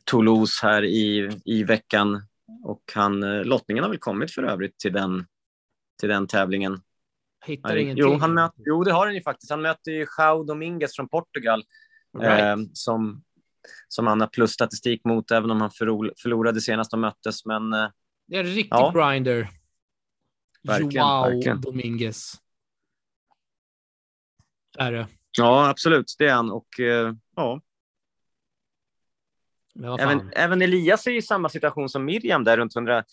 Toulouse 0.05 0.65
här 0.67 0.83
i, 0.83 1.29
i 1.45 1.63
veckan. 1.63 2.21
Och 2.63 2.83
han, 2.95 3.23
eh, 3.23 3.43
lottningen 3.43 3.83
har 3.83 3.89
väl 3.91 3.99
kommit 3.99 4.31
för 4.31 4.43
övrigt 4.43 4.77
till 4.79 4.93
den, 4.93 5.25
till 5.99 6.09
den 6.09 6.27
tävlingen. 6.27 6.81
Hittar 7.45 7.69
Nej, 7.69 7.81
ingenting. 7.81 8.03
Jo, 8.03 8.17
han 8.17 8.33
möter, 8.33 8.63
jo, 8.65 8.83
det 8.83 8.91
har 8.91 9.05
han 9.05 9.15
ju 9.15 9.21
faktiskt. 9.21 9.51
Han 9.51 9.61
möter 9.61 9.91
ju 9.91 10.05
João 10.05 10.45
Dominguez 10.47 10.95
från 10.95 11.09
Portugal 11.09 11.63
Right. 12.19 12.41
eh, 12.41 12.55
som, 12.73 13.23
som 13.87 14.07
han 14.07 14.21
har 14.21 14.27
plusstatistik 14.27 15.05
mot, 15.05 15.31
även 15.31 15.51
om 15.51 15.61
han 15.61 15.71
förlor, 15.71 16.13
förlorade 16.21 16.61
senast 16.61 16.91
de 16.91 17.01
möttes. 17.01 17.45
Men 17.45 17.73
eh, 17.73 17.87
Det 18.27 18.35
är 18.35 18.39
en 18.39 18.45
riktig 18.45 18.67
Ja. 18.71 18.91
grinder. 18.95 19.49
Verkligen, 20.63 20.91
Joao 20.91 21.29
verkligen. 21.29 21.61
Dominguez. 21.61 22.33
Är 24.77 24.91
det. 24.91 25.07
ja, 25.37 25.69
absolut, 25.69 26.15
det 26.17 26.27
är 26.27 26.33
han. 26.33 26.51
Och 26.51 26.79
eh, 26.79 27.13
ja, 27.35 27.61
även, 29.99 30.31
även 30.35 30.61
Elias 30.61 31.07
är 31.07 31.11
i 31.11 31.21
samma 31.21 31.49
situation 31.49 31.89
som 31.89 32.05
Miriam 32.05 32.43
där, 32.43 32.57
runt 32.57 32.75
130 32.75 33.07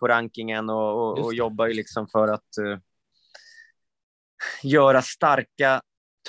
på 0.00 0.08
rankingen 0.08 0.70
och, 0.70 1.10
och, 1.10 1.24
och 1.24 1.34
jobbar 1.34 1.66
ju 1.66 1.74
liksom 1.74 2.08
för 2.08 2.28
att 2.28 2.58
eh, 2.58 2.78
göra 4.62 5.02
starka 5.02 5.82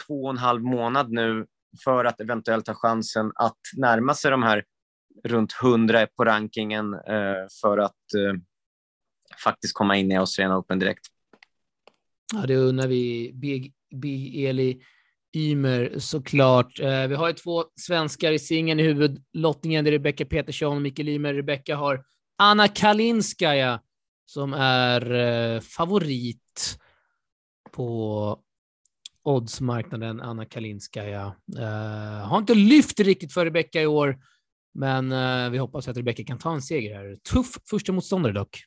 två 0.08 0.23
och 0.23 0.29
en 0.29 0.38
halv 0.38 0.63
månad 0.63 1.12
nu 1.12 1.45
för 1.84 2.05
att 2.05 2.21
eventuellt 2.21 2.67
ha 2.67 2.75
chansen 2.75 3.31
att 3.36 3.60
närma 3.77 4.13
sig 4.13 4.31
de 4.31 4.43
här 4.43 4.63
runt 5.23 5.53
100 5.63 6.08
på 6.08 6.25
rankingen 6.25 6.93
eh, 6.93 7.47
för 7.62 7.77
att 7.77 8.13
eh, 8.17 8.39
faktiskt 9.43 9.74
komma 9.74 9.98
in 9.98 10.12
i 10.12 10.17
Australian 10.17 10.58
Open 10.58 10.80
direkt. 10.80 11.06
Ja, 12.34 12.45
det 12.48 12.56
undrar 12.56 12.88
vi. 12.88 13.32
Big, 13.34 13.74
Big 13.95 14.43
Eli 14.43 14.82
Ymer 15.36 16.00
såklart. 16.00 16.80
Eh, 16.80 17.08
vi 17.08 17.15
har 17.15 17.28
ju 17.28 17.34
två 17.34 17.63
svenskar 17.82 18.32
i 18.32 18.39
singeln 18.39 18.80
i 18.80 18.84
huvudlottningen. 18.84 19.86
Det 19.86 19.89
är 19.89 19.91
Rebecca 19.91 20.26
Petersson 20.26 20.76
och 20.76 20.82
Mikael 20.82 21.10
Ymer. 21.10 21.34
Rebecca 21.34 21.76
har 21.76 22.06
Anna 22.38 22.67
Kalinskaja 22.67 23.80
som 24.26 24.54
är 24.54 25.13
eh, 25.13 25.60
favorit 25.62 26.80
på 27.71 28.39
oddsmarknaden. 29.24 30.21
Anna 30.21 30.45
Kalinskaja. 30.45 31.36
Eh, 31.58 32.28
har 32.28 32.38
inte 32.38 32.56
lyft 32.56 33.00
riktigt 33.00 33.34
för 33.34 33.45
Rebecca 33.45 33.82
i 33.82 33.86
år, 33.86 34.19
men 34.74 35.12
eh, 35.12 35.50
vi 35.50 35.58
hoppas 35.58 35.88
att 35.88 35.98
Rebecca 35.98 36.24
kan 36.24 36.38
ta 36.38 36.54
en 36.54 36.62
seger 36.62 36.95
här. 36.95 37.17
Tuff 37.34 37.58
första 37.69 37.91
motståndare 37.91 38.34
dock. 38.34 38.63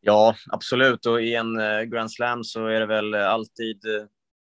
Ja, 0.00 0.34
absolut. 0.50 1.06
Och 1.06 1.22
i 1.22 1.34
en 1.34 1.60
eh, 1.60 1.82
Grand 1.82 2.12
Slam 2.12 2.44
så 2.44 2.66
är 2.66 2.80
det 2.80 2.86
väl 2.86 3.14
alltid 3.14 3.84
eh, 3.84 4.06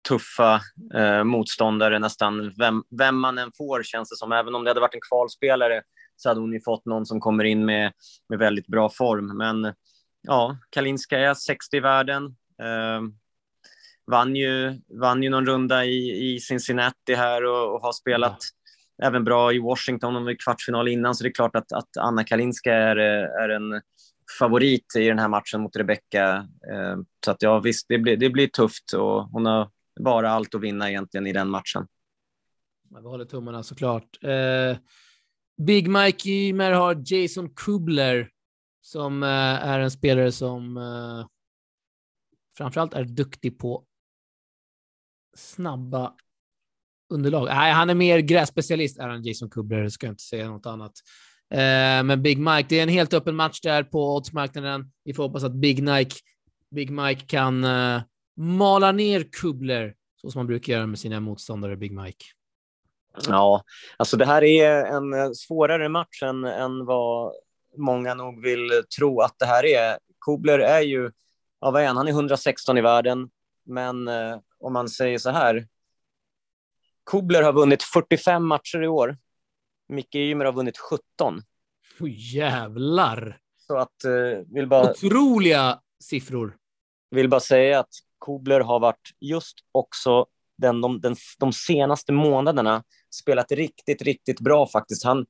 tuffa 0.08 0.60
eh, 0.94 1.24
motståndare 1.24 1.98
nästan. 1.98 2.54
Vem, 2.58 2.84
vem 2.98 3.18
man 3.18 3.38
än 3.38 3.52
får 3.56 3.82
känns 3.82 4.10
det 4.10 4.16
som. 4.16 4.32
Även 4.32 4.54
om 4.54 4.64
det 4.64 4.70
hade 4.70 4.80
varit 4.80 4.94
en 4.94 5.00
kvalspelare 5.10 5.82
så 6.16 6.28
hade 6.28 6.40
hon 6.40 6.52
ju 6.52 6.60
fått 6.60 6.86
någon 6.86 7.06
som 7.06 7.20
kommer 7.20 7.44
in 7.44 7.64
med, 7.64 7.92
med 8.28 8.38
väldigt 8.38 8.66
bra 8.66 8.88
form. 8.88 9.36
Men 9.36 9.74
ja, 10.22 10.58
Kalinska 10.70 11.18
är 11.18 11.34
60 11.34 11.76
i 11.76 11.80
världen. 11.80 12.24
Eh, 12.62 13.02
vann, 14.06 14.36
ju, 14.36 14.80
vann 15.00 15.22
ju 15.22 15.30
någon 15.30 15.46
runda 15.46 15.84
i, 15.84 16.34
i 16.34 16.40
Cincinnati 16.40 17.14
här 17.14 17.44
och, 17.44 17.74
och 17.74 17.82
har 17.82 17.92
spelat 17.92 18.38
även 19.02 19.24
bra 19.24 19.52
i 19.52 19.58
Washington. 19.58 20.14
Hon 20.14 20.24
var 20.24 20.30
i 20.30 20.36
kvartsfinal 20.36 20.88
innan, 20.88 21.14
så 21.14 21.24
det 21.24 21.28
är 21.28 21.34
klart 21.34 21.56
att, 21.56 21.72
att 21.72 21.96
Anna 21.98 22.24
Kalinska 22.24 22.74
är, 22.74 22.96
eh, 22.96 23.44
är 23.44 23.48
en 23.48 23.82
favorit 24.38 24.96
i 24.96 25.08
den 25.08 25.18
här 25.18 25.28
matchen 25.28 25.60
mot 25.60 25.76
Rebecka. 25.76 26.48
Eh, 26.72 26.96
så 27.24 27.30
att 27.30 27.42
ja, 27.42 27.60
visst, 27.60 27.88
det 27.88 27.98
blir, 27.98 28.16
det 28.16 28.30
blir 28.30 28.46
tufft 28.46 28.92
och 28.92 29.24
hon 29.24 29.46
har 29.46 29.70
bara 30.00 30.30
allt 30.30 30.54
att 30.54 30.60
vinna 30.60 30.90
egentligen 30.90 31.26
i 31.26 31.32
den 31.32 31.48
matchen. 31.48 31.86
Vi 32.90 33.08
håller 33.08 33.24
tummarna 33.24 33.62
såklart. 33.62 34.24
Eh, 34.24 34.76
Big 35.62 35.88
Mike 35.88 36.30
Ymer 36.30 36.72
har 36.72 37.02
Jason 37.06 37.50
Kubler 37.54 38.30
som 38.80 39.22
eh, 39.22 39.28
är 39.68 39.78
en 39.78 39.90
spelare 39.90 40.32
som 40.32 40.76
eh, 40.76 41.26
framförallt 42.56 42.94
är 42.94 43.04
duktig 43.04 43.58
på 43.58 43.84
snabba 45.36 46.14
underlag. 47.10 47.46
Nej, 47.46 47.72
han 47.72 47.90
är 47.90 47.94
mer 47.94 48.18
grässpecialist 48.18 48.98
är 48.98 49.08
han, 49.08 49.22
Jason 49.22 49.50
Kubler, 49.50 49.88
ska 49.88 50.06
jag 50.06 50.12
inte 50.12 50.22
säga 50.22 50.48
något 50.48 50.66
annat. 50.66 50.92
Eh, 51.50 52.02
men 52.02 52.22
Big 52.22 52.38
Mike, 52.38 52.66
det 52.68 52.78
är 52.78 52.82
en 52.82 52.88
helt 52.88 53.14
öppen 53.14 53.36
match 53.36 53.60
där 53.60 53.82
på 53.82 54.16
oddsmarknaden. 54.16 54.92
Vi 55.04 55.14
får 55.14 55.22
hoppas 55.22 55.44
att 55.44 55.52
Big 55.52 55.82
Mike, 55.82 56.16
Big 56.70 56.90
Mike 56.90 57.26
kan 57.26 57.64
eh, 57.64 58.02
mala 58.36 58.92
ner 58.92 59.24
Kubler 59.32 59.94
så 60.20 60.30
som 60.30 60.38
man 60.38 60.46
brukar 60.46 60.72
göra 60.72 60.86
med 60.86 60.98
sina 60.98 61.20
motståndare, 61.20 61.76
Big 61.76 61.92
Mike. 61.92 62.24
Ja, 63.28 63.64
alltså 63.96 64.16
det 64.16 64.26
här 64.26 64.44
är 64.44 64.84
en 64.84 65.12
eh, 65.12 65.30
svårare 65.32 65.88
match 65.88 66.22
än, 66.22 66.44
än 66.44 66.84
vad 66.84 67.32
många 67.76 68.14
nog 68.14 68.42
vill 68.42 68.70
tro 68.98 69.20
att 69.20 69.38
det 69.38 69.46
här 69.46 69.64
är. 69.64 69.98
Kubler 70.24 70.58
är 70.58 70.80
ju, 70.80 71.10
ja 71.60 71.70
vad 71.70 71.82
är 71.82 71.86
han, 71.86 71.96
han 71.96 72.08
är 72.08 72.12
116 72.12 72.78
i 72.78 72.80
världen, 72.80 73.30
men 73.66 74.08
eh, 74.08 74.38
om 74.60 74.72
man 74.72 74.88
säger 74.88 75.18
så 75.18 75.30
här, 75.30 75.66
Kubler 77.10 77.42
har 77.42 77.52
vunnit 77.52 77.82
45 77.82 78.46
matcher 78.46 78.82
i 78.82 78.88
år. 78.88 79.16
Micke 79.90 80.14
Ymer 80.14 80.44
har 80.44 80.52
vunnit 80.52 80.78
17. 80.78 81.42
Oh, 82.00 82.08
jävlar! 82.10 83.38
Så 83.66 83.76
att, 83.76 84.04
eh, 84.04 84.54
vill 84.54 84.66
bara, 84.66 84.90
Otroliga 84.90 85.80
siffror. 86.02 86.56
vill 87.10 87.28
bara 87.28 87.40
säga 87.40 87.80
att 87.80 87.90
Kubler 88.24 88.60
har 88.60 88.80
varit 88.80 89.10
just 89.20 89.56
också 89.72 90.26
den, 90.58 90.80
de, 90.80 91.00
den, 91.00 91.16
de 91.38 91.52
senaste 91.52 92.12
månaderna 92.12 92.84
spelat 93.14 93.52
riktigt, 93.52 94.02
riktigt 94.02 94.40
bra 94.40 94.66
faktiskt. 94.66 95.04
Han 95.04 95.26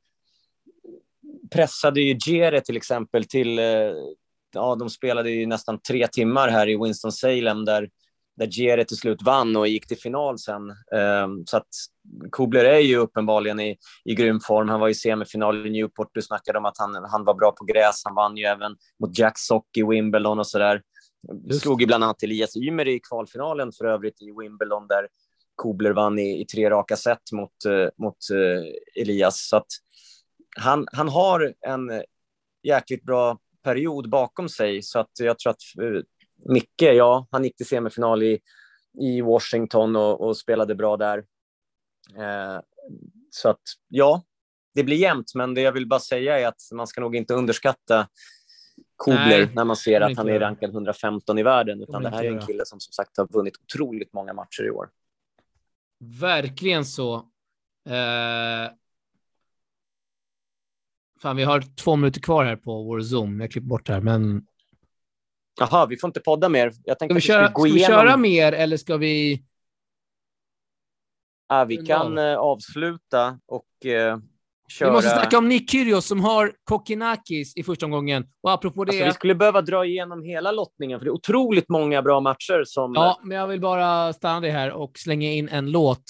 pressade 1.50 2.00
ju 2.00 2.18
Jere 2.26 2.60
till 2.60 2.76
exempel 2.76 3.24
till, 3.24 3.58
eh, 3.58 3.64
ja 4.52 4.74
de 4.78 4.90
spelade 4.90 5.30
ju 5.30 5.46
nästan 5.46 5.80
tre 5.80 6.06
timmar 6.06 6.48
här 6.48 6.68
i 6.68 6.76
Winston-Salem 6.76 7.64
där, 7.64 7.90
där 8.40 8.60
Jere 8.60 8.84
till 8.84 8.96
slut 8.96 9.22
vann 9.22 9.56
och 9.56 9.68
gick 9.68 9.86
till 9.86 9.98
final 9.98 10.38
sen. 10.38 10.70
Eh, 10.70 11.28
så 11.46 11.56
att 11.56 11.68
Kubler 12.32 12.64
är 12.64 12.78
ju 12.78 12.96
uppenbarligen 12.96 13.60
i, 13.60 13.76
i 14.04 14.14
grym 14.14 14.40
form. 14.40 14.68
Han 14.68 14.80
var 14.80 14.88
i 14.88 14.94
semifinal 14.94 15.66
i 15.66 15.70
Newport. 15.70 16.10
Du 16.12 16.22
snackade 16.22 16.58
om 16.58 16.64
att 16.64 16.78
han, 16.78 17.04
han 17.10 17.24
var 17.24 17.34
bra 17.34 17.52
på 17.52 17.64
gräs. 17.64 18.02
Han 18.04 18.14
vann 18.14 18.36
ju 18.36 18.44
även 18.44 18.76
mot 19.00 19.18
Jack 19.18 19.38
Sock 19.38 19.76
i 19.76 19.82
Wimbledon 19.82 20.38
och 20.38 20.46
så 20.46 20.58
där. 20.58 20.82
Just. 21.44 21.62
Slog 21.62 21.80
ju 21.80 21.86
bland 21.86 22.04
annat 22.04 22.22
Elias 22.22 22.56
Ymer 22.56 22.88
i 22.88 23.00
kvalfinalen 23.08 23.72
för 23.78 23.84
övrigt 23.84 24.22
i 24.22 24.32
Wimbledon 24.40 24.86
där 24.88 25.08
Kobler 25.54 25.90
vann 25.90 26.18
i, 26.18 26.40
i 26.40 26.44
tre 26.44 26.70
raka 26.70 26.96
set 26.96 27.32
mot, 27.32 27.52
uh, 27.68 27.88
mot 27.98 28.16
uh, 28.32 29.02
Elias. 29.02 29.48
Så 29.48 29.56
att 29.56 29.66
han, 30.56 30.86
han 30.92 31.08
har 31.08 31.54
en 31.66 32.02
jäkligt 32.62 33.04
bra 33.04 33.38
period 33.64 34.10
bakom 34.10 34.48
sig 34.48 34.82
så 34.82 34.98
att 34.98 35.10
jag 35.18 35.38
tror 35.38 35.50
att 35.50 35.82
uh, 35.82 36.02
Micke, 36.44 36.82
ja, 36.82 37.26
han 37.30 37.44
gick 37.44 37.56
till 37.56 37.66
semifinal 37.66 38.22
i, 38.22 38.40
i 39.00 39.20
Washington 39.20 39.96
och, 39.96 40.20
och 40.20 40.36
spelade 40.36 40.74
bra 40.74 40.96
där. 40.96 41.18
Eh, 42.16 42.60
så 43.30 43.48
att 43.48 43.62
ja, 43.88 44.22
det 44.74 44.84
blir 44.84 44.96
jämnt, 44.96 45.34
men 45.34 45.54
det 45.54 45.60
jag 45.60 45.72
vill 45.72 45.88
bara 45.88 46.00
säga 46.00 46.40
är 46.40 46.46
att 46.46 46.60
man 46.72 46.86
ska 46.86 47.00
nog 47.00 47.16
inte 47.16 47.34
underskatta 47.34 48.08
Kobler 48.96 49.50
när 49.54 49.64
man 49.64 49.76
ser 49.76 50.00
att 50.00 50.16
han 50.16 50.28
är 50.28 50.40
rankad 50.40 50.70
115 50.70 51.38
i 51.38 51.42
världen, 51.42 51.82
utan 51.82 52.02
det 52.02 52.10
här 52.10 52.24
är 52.24 52.32
en 52.32 52.46
kille 52.46 52.66
som 52.66 52.80
som 52.80 52.92
sagt 52.92 53.16
har 53.16 53.28
vunnit 53.32 53.54
otroligt 53.62 54.12
många 54.12 54.32
matcher 54.32 54.66
i 54.66 54.70
år. 54.70 54.88
Verkligen 55.98 56.84
så. 56.84 57.14
Eh... 57.88 58.72
Fan, 61.22 61.36
vi 61.36 61.42
har 61.42 61.76
två 61.76 61.96
minuter 61.96 62.20
kvar 62.20 62.44
här 62.44 62.56
på 62.56 62.82
vår 62.82 63.00
Zoom. 63.00 63.40
Jag 63.40 63.50
klipper 63.50 63.68
bort 63.68 63.86
det 63.86 63.92
här, 63.92 64.00
men. 64.00 64.46
Jaha, 65.60 65.86
vi 65.86 65.96
får 65.96 66.08
inte 66.08 66.20
podda 66.20 66.48
mer. 66.48 66.72
Jag 66.84 66.98
tänkte 66.98 67.20
ska 67.20 67.32
vi, 67.32 67.38
köra, 67.38 67.50
ska 67.50 67.66
igenom... 67.66 67.74
vi 67.74 67.84
köra 67.84 68.16
mer 68.16 68.52
eller 68.52 68.76
ska 68.76 68.96
vi? 68.96 69.44
Ja, 71.48 71.64
vi 71.64 71.76
kan 71.76 72.18
eh, 72.18 72.36
avsluta 72.36 73.38
och 73.46 73.86
eh, 73.86 74.18
köra... 74.68 74.88
Vi 74.88 74.94
måste 74.94 75.10
snacka 75.10 75.38
om 75.38 75.48
Nick 75.48 75.70
Kyrgios 75.70 76.06
som 76.06 76.20
har 76.20 76.52
Kokinakis 76.64 77.56
i 77.56 77.62
första 77.62 77.86
omgången. 77.86 78.26
Och 78.40 78.52
apropå 78.52 78.84
det... 78.84 78.90
Alltså, 78.90 79.04
vi 79.04 79.12
skulle 79.12 79.34
behöva 79.34 79.62
dra 79.62 79.84
igenom 79.84 80.22
hela 80.22 80.52
lottningen, 80.52 80.98
för 80.98 81.04
det 81.04 81.08
är 81.08 81.14
otroligt 81.14 81.68
många 81.68 82.02
bra 82.02 82.20
matcher 82.20 82.64
som... 82.66 82.92
Ja, 82.94 83.20
men 83.22 83.38
jag 83.38 83.48
vill 83.48 83.60
bara 83.60 84.12
stanna 84.12 84.40
det 84.40 84.50
här 84.50 84.72
och 84.72 84.98
slänga 84.98 85.30
in 85.30 85.48
en 85.48 85.70
låt 85.70 86.04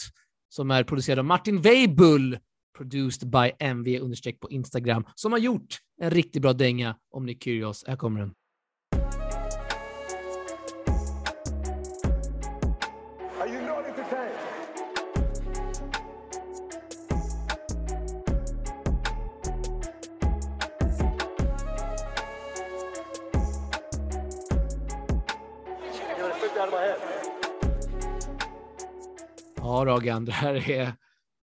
som 0.48 0.70
är 0.70 0.84
producerad 0.84 1.18
av 1.18 1.24
Martin 1.24 1.60
Weibull, 1.60 2.38
produced 2.78 3.30
by 3.30 3.52
MV 3.58 3.98
understreck 4.00 4.40
på 4.40 4.50
Instagram, 4.50 5.06
som 5.14 5.32
har 5.32 5.38
gjort 5.38 5.78
en 6.00 6.10
riktigt 6.10 6.42
bra 6.42 6.52
dänga 6.52 6.96
om 7.10 7.26
Nick 7.26 7.44
Kyrgios. 7.44 7.84
Här 7.86 7.96
kommer 7.96 8.20
den. 8.20 8.34
Ja, 29.80 29.84
Ragan, 29.84 30.24
det 30.24 30.32
här 30.32 30.70
är, 30.70 30.92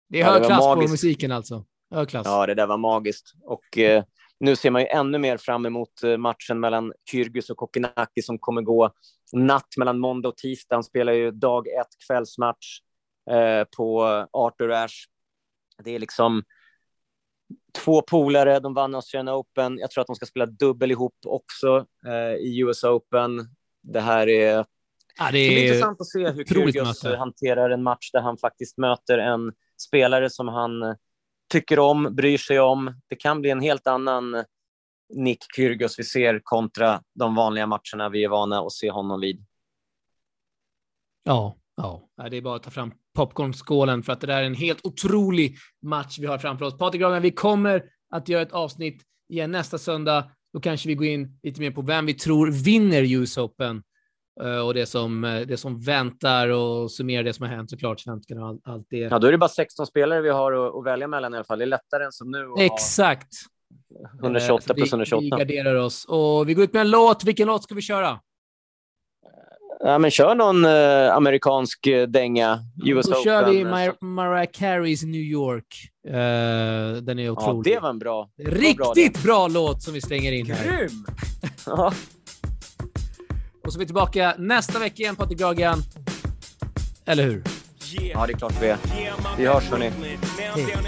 det 0.09 0.21
är 0.21 0.25
hög 0.25 0.43
klass 0.45 0.65
magiskt. 0.65 0.87
på 0.87 0.91
musiken 0.91 1.31
alltså. 1.31 1.65
Hög 1.91 2.09
klass. 2.09 2.27
Ja, 2.27 2.45
det 2.45 2.53
där 2.53 2.67
var 2.67 2.77
magiskt. 2.77 3.33
Och 3.43 3.77
eh, 3.77 4.03
nu 4.39 4.55
ser 4.55 4.71
man 4.71 4.81
ju 4.81 4.87
ännu 4.87 5.17
mer 5.17 5.37
fram 5.37 5.65
emot 5.65 6.03
eh, 6.03 6.17
matchen 6.17 6.59
mellan 6.59 6.93
Kyrgios 7.11 7.49
och 7.49 7.57
Kokinaki 7.57 8.21
som 8.21 8.39
kommer 8.39 8.61
gå 8.61 8.91
natt 9.33 9.67
mellan 9.77 9.99
måndag 9.99 10.29
och 10.29 10.37
tisdag. 10.37 10.75
Han 10.75 10.83
spelar 10.83 11.13
ju 11.13 11.31
dag 11.31 11.67
ett 11.67 12.07
kvällsmatch 12.07 12.79
eh, 13.31 13.63
på 13.77 14.03
Arthur 14.31 14.71
Ashe. 14.71 15.09
Det 15.83 15.95
är 15.95 15.99
liksom 15.99 16.43
två 17.83 18.01
polare. 18.01 18.59
De 18.59 18.73
vann 18.73 18.95
Australian 18.95 19.35
Open. 19.35 19.77
Jag 19.77 19.91
tror 19.91 20.01
att 20.01 20.07
de 20.07 20.15
ska 20.15 20.25
spela 20.25 20.45
dubbel 20.45 20.91
ihop 20.91 21.15
också 21.25 21.85
eh, 22.07 22.35
i 22.35 22.59
US 22.59 22.83
Open. 22.83 23.55
Det 23.83 24.01
här 24.01 24.29
är 24.29 24.65
Ja, 25.19 25.31
det, 25.31 25.39
är 25.39 25.49
det 25.49 25.55
blir 25.55 25.67
intressant 25.67 26.01
att 26.01 26.07
se 26.07 26.29
hur 26.31 26.45
Kyrgios 26.45 27.03
hanterar 27.03 27.69
en 27.69 27.83
match 27.83 28.11
där 28.11 28.21
han 28.21 28.37
faktiskt 28.37 28.77
möter 28.77 29.17
en 29.17 29.53
spelare 29.81 30.29
som 30.29 30.47
han 30.47 30.95
tycker 31.51 31.79
om, 31.79 32.15
bryr 32.15 32.37
sig 32.37 32.59
om. 32.59 33.01
Det 33.07 33.15
kan 33.15 33.41
bli 33.41 33.49
en 33.49 33.61
helt 33.61 33.87
annan 33.87 34.43
Nick 35.13 35.39
Kyrgios 35.55 35.99
vi 35.99 36.03
ser 36.03 36.41
kontra 36.43 37.01
de 37.15 37.35
vanliga 37.35 37.67
matcherna 37.67 38.09
vi 38.11 38.23
är 38.23 38.29
vana 38.29 38.59
att 38.59 38.71
se 38.71 38.91
honom 38.91 39.21
vid. 39.21 39.45
Ja, 41.23 41.57
ja. 41.75 42.09
det 42.29 42.37
är 42.37 42.41
bara 42.41 42.55
att 42.55 42.63
ta 42.63 42.71
fram 42.71 42.91
popcornskålen 43.15 44.03
för 44.03 44.13
att 44.13 44.21
det 44.21 44.27
där 44.27 44.41
är 44.41 44.43
en 44.43 44.55
helt 44.55 44.85
otrolig 44.85 45.55
match 45.81 46.19
vi 46.19 46.25
har 46.25 46.37
framför 46.37 46.65
oss. 46.65 46.77
Patrik 46.77 47.01
Graven, 47.01 47.21
vi 47.21 47.31
kommer 47.31 47.83
att 48.09 48.29
göra 48.29 48.41
ett 48.41 48.51
avsnitt 48.51 49.03
igen 49.29 49.51
nästa 49.51 49.77
söndag. 49.77 50.31
Då 50.53 50.59
kanske 50.59 50.87
vi 50.87 50.95
går 50.95 51.07
in 51.07 51.39
lite 51.43 51.61
mer 51.61 51.71
på 51.71 51.81
vem 51.81 52.05
vi 52.05 52.13
tror 52.13 52.51
vinner 52.51 53.03
US 53.03 53.37
Open. 53.37 53.83
Eh, 54.43 54.59
och 54.59 54.73
det 54.73 54.85
som, 54.85 55.23
eh, 55.23 55.41
det 55.41 55.57
som 55.57 55.79
väntar 55.79 56.47
och 56.47 56.91
summera 56.91 57.23
det 57.23 57.33
som 57.33 57.45
har 57.45 57.55
hänt 57.55 57.69
såklart. 57.69 57.99
Svenskarna 57.99 58.45
och 58.45 58.59
allt 58.63 58.87
det. 58.89 58.97
Ja, 58.97 59.19
då 59.19 59.27
är 59.27 59.31
det 59.31 59.37
bara 59.37 59.49
16 59.49 59.87
spelare 59.87 60.21
vi 60.21 60.29
har 60.29 60.51
att, 60.51 60.75
att 60.75 60.85
välja 60.85 61.07
mellan 61.07 61.33
i 61.33 61.37
alla 61.37 61.43
fall. 61.43 61.59
Det 61.59 61.65
är 61.65 61.67
lättare 61.67 62.05
än 62.05 62.11
som 62.11 62.31
nu. 62.31 62.45
Exakt. 62.59 63.27
128 64.23 64.73
plus 64.73 64.91
128. 64.91 65.21
Vi, 65.21 65.25
vi 65.25 65.29
garderar 65.29 65.75
oss 65.75 66.05
och 66.05 66.49
vi 66.49 66.53
går 66.53 66.63
ut 66.63 66.73
med 66.73 66.81
en 66.81 66.89
låt. 66.89 67.23
Vilken 67.23 67.47
låt 67.47 67.63
ska 67.63 67.75
vi 67.75 67.81
köra? 67.81 68.19
Ja, 69.79 69.97
men 69.97 70.11
kör 70.11 70.35
någon 70.35 70.65
eh, 70.65 71.15
amerikansk 71.15 71.87
eh, 71.87 72.07
dänga. 72.07 72.59
US 72.85 73.05
Då 73.05 73.11
Open. 73.11 73.23
kör 73.23 73.49
vi 73.49 73.63
Mar 73.63 74.05
Mariah 74.05 74.51
Careys 74.53 75.03
New 75.03 75.21
York. 75.21 75.75
Uh, 76.07 76.13
den 77.01 77.19
är 77.19 77.29
otrolig. 77.29 77.71
Ja, 77.71 77.75
det 77.75 77.79
var 77.79 77.89
en 77.89 77.99
bra. 77.99 78.29
Riktigt 78.37 79.23
bra, 79.23 79.47
bra, 79.47 79.47
låt 79.47 79.83
som 79.83 79.93
vi 79.93 80.01
slänger 80.01 80.31
in 80.31 80.51
här. 80.51 80.77
Grym! 80.77 81.05
Och 83.67 83.73
så 83.73 83.77
är 83.77 83.79
vi 83.79 83.85
tillbaka 83.85 84.35
nästa 84.37 84.79
vecka 84.79 85.03
igen, 85.03 85.15
Patrik 85.15 85.39
Gragan. 85.39 85.83
Eller 87.05 87.23
hur? 87.23 87.43
Ja, 88.13 88.27
det 88.27 88.33
är 88.33 88.37
klart 88.37 88.53
vi 88.61 88.67
er. 88.67 88.77
är. 89.31 89.37
Vi 89.37 89.45
hörs 89.45 89.69
hörni. 89.69 89.91
Hey. 90.55 90.87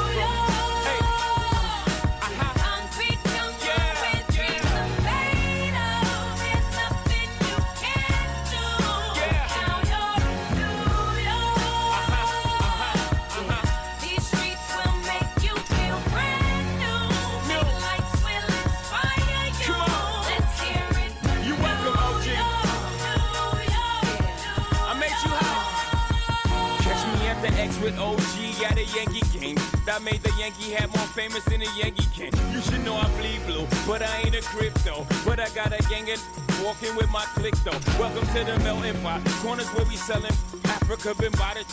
Yankee 28.85 29.21
game. 29.37 29.57
That 29.85 30.01
made 30.03 30.21
the 30.23 30.31
Yankee 30.37 30.71
hat 30.71 30.89
more 30.95 31.07
famous 31.07 31.43
than 31.45 31.59
the 31.59 31.69
Yankee 31.77 32.07
can. 32.13 32.31
You 32.53 32.61
should 32.61 32.83
know 32.85 32.95
I 32.95 33.07
bleed 33.19 33.41
blue, 33.45 33.67
but 33.87 34.01
I 34.01 34.21
ain't 34.25 34.35
a 34.35 34.41
crypto. 34.41 35.05
But 35.25 35.39
I 35.39 35.49
got 35.49 35.73
a 35.73 35.81
gang 35.89 36.09
of 36.11 36.19
walking 36.63 36.95
with 36.95 37.09
my 37.09 37.25
click 37.35 37.55
though. 37.63 37.79
Welcome 37.99 38.27
to 38.33 38.43
the 38.43 38.59
melting 38.63 38.99
pot. 39.01 39.21
Corners 39.41 39.67
where 39.69 39.85
we 39.85 39.95
selling 39.95 40.33
Africa 40.65 41.15
been 41.15 41.31
by 41.33 41.55
the 41.55 41.65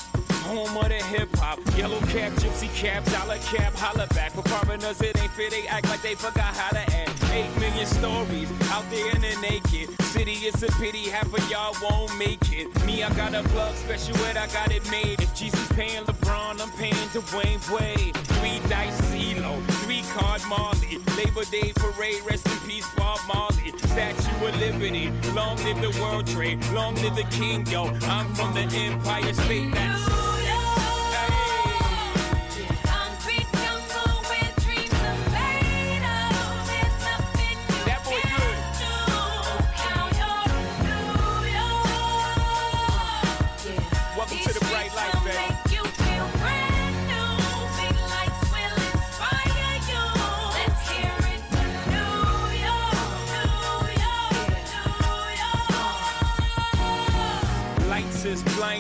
home 0.49 0.77
of 0.77 0.89
the 0.89 1.03
hip 1.13 1.29
hop. 1.37 1.59
Yellow 1.77 2.01
cap, 2.13 2.33
gypsy 2.41 2.73
cap, 2.75 3.05
dollar 3.13 3.39
cap, 3.39 3.75
holla 3.75 4.07
back. 4.09 4.33
For 4.33 4.43
foreigners, 4.43 5.01
it 5.03 5.21
ain't 5.21 5.33
fair. 5.33 5.51
They 5.51 5.67
act 5.69 5.89
like 5.89 6.03
they 6.03 6.15
forgot 6.15 6.55
how 6.55 6.71
to 6.71 6.85
act. 6.97 7.15
Eight 7.33 7.51
million 7.61 7.87
stories 7.87 8.51
out 8.71 8.89
there 8.91 9.11
in 9.15 9.21
the 9.21 9.37
naked 9.43 9.89
city. 10.19 10.47
It's 10.47 10.62
a 10.62 10.69
pity 10.81 11.09
half 11.09 11.33
of 11.33 11.51
y'all 11.51 11.75
won't 11.83 12.16
make 12.19 12.53
it. 12.53 12.66
Me, 12.85 13.03
I 13.03 13.11
got 13.14 13.35
a 13.35 13.43
plug 13.51 13.75
special 13.77 14.16
ed, 14.27 14.37
I 14.37 14.47
got 14.49 14.73
it 14.73 14.89
made. 14.91 15.21
If 15.21 15.35
Jesus 15.35 15.66
paying 15.73 16.05
LeBron, 16.05 16.61
I'm 16.61 16.71
paying 16.73 17.09
Dwayne 17.14 17.62
Wade. 17.73 18.16
Three 18.35 18.59
dice 18.69 19.01
CeeLo, 19.11 19.53
three 19.83 20.03
card 20.14 20.43
Marley. 20.49 20.99
Labor 21.16 21.45
Day 21.51 21.73
parade, 21.77 22.23
rest 22.29 22.47
in 22.47 22.59
peace, 22.69 22.89
Bob 22.97 23.21
Marley. 23.33 23.73
Statue 23.93 24.47
of 24.47 24.61
Liberty, 24.61 25.11
long 25.35 25.57
live 25.64 25.81
the 25.81 25.93
World 26.01 26.27
Trade, 26.27 26.59
long 26.73 26.95
live 26.97 27.14
the 27.14 27.29
King, 27.31 27.66
yo. 27.66 27.87
I'm 28.14 28.27
from 28.35 28.55
the 28.55 28.66
Empire 28.75 29.33
State. 29.35 29.73
That's 29.73 30.28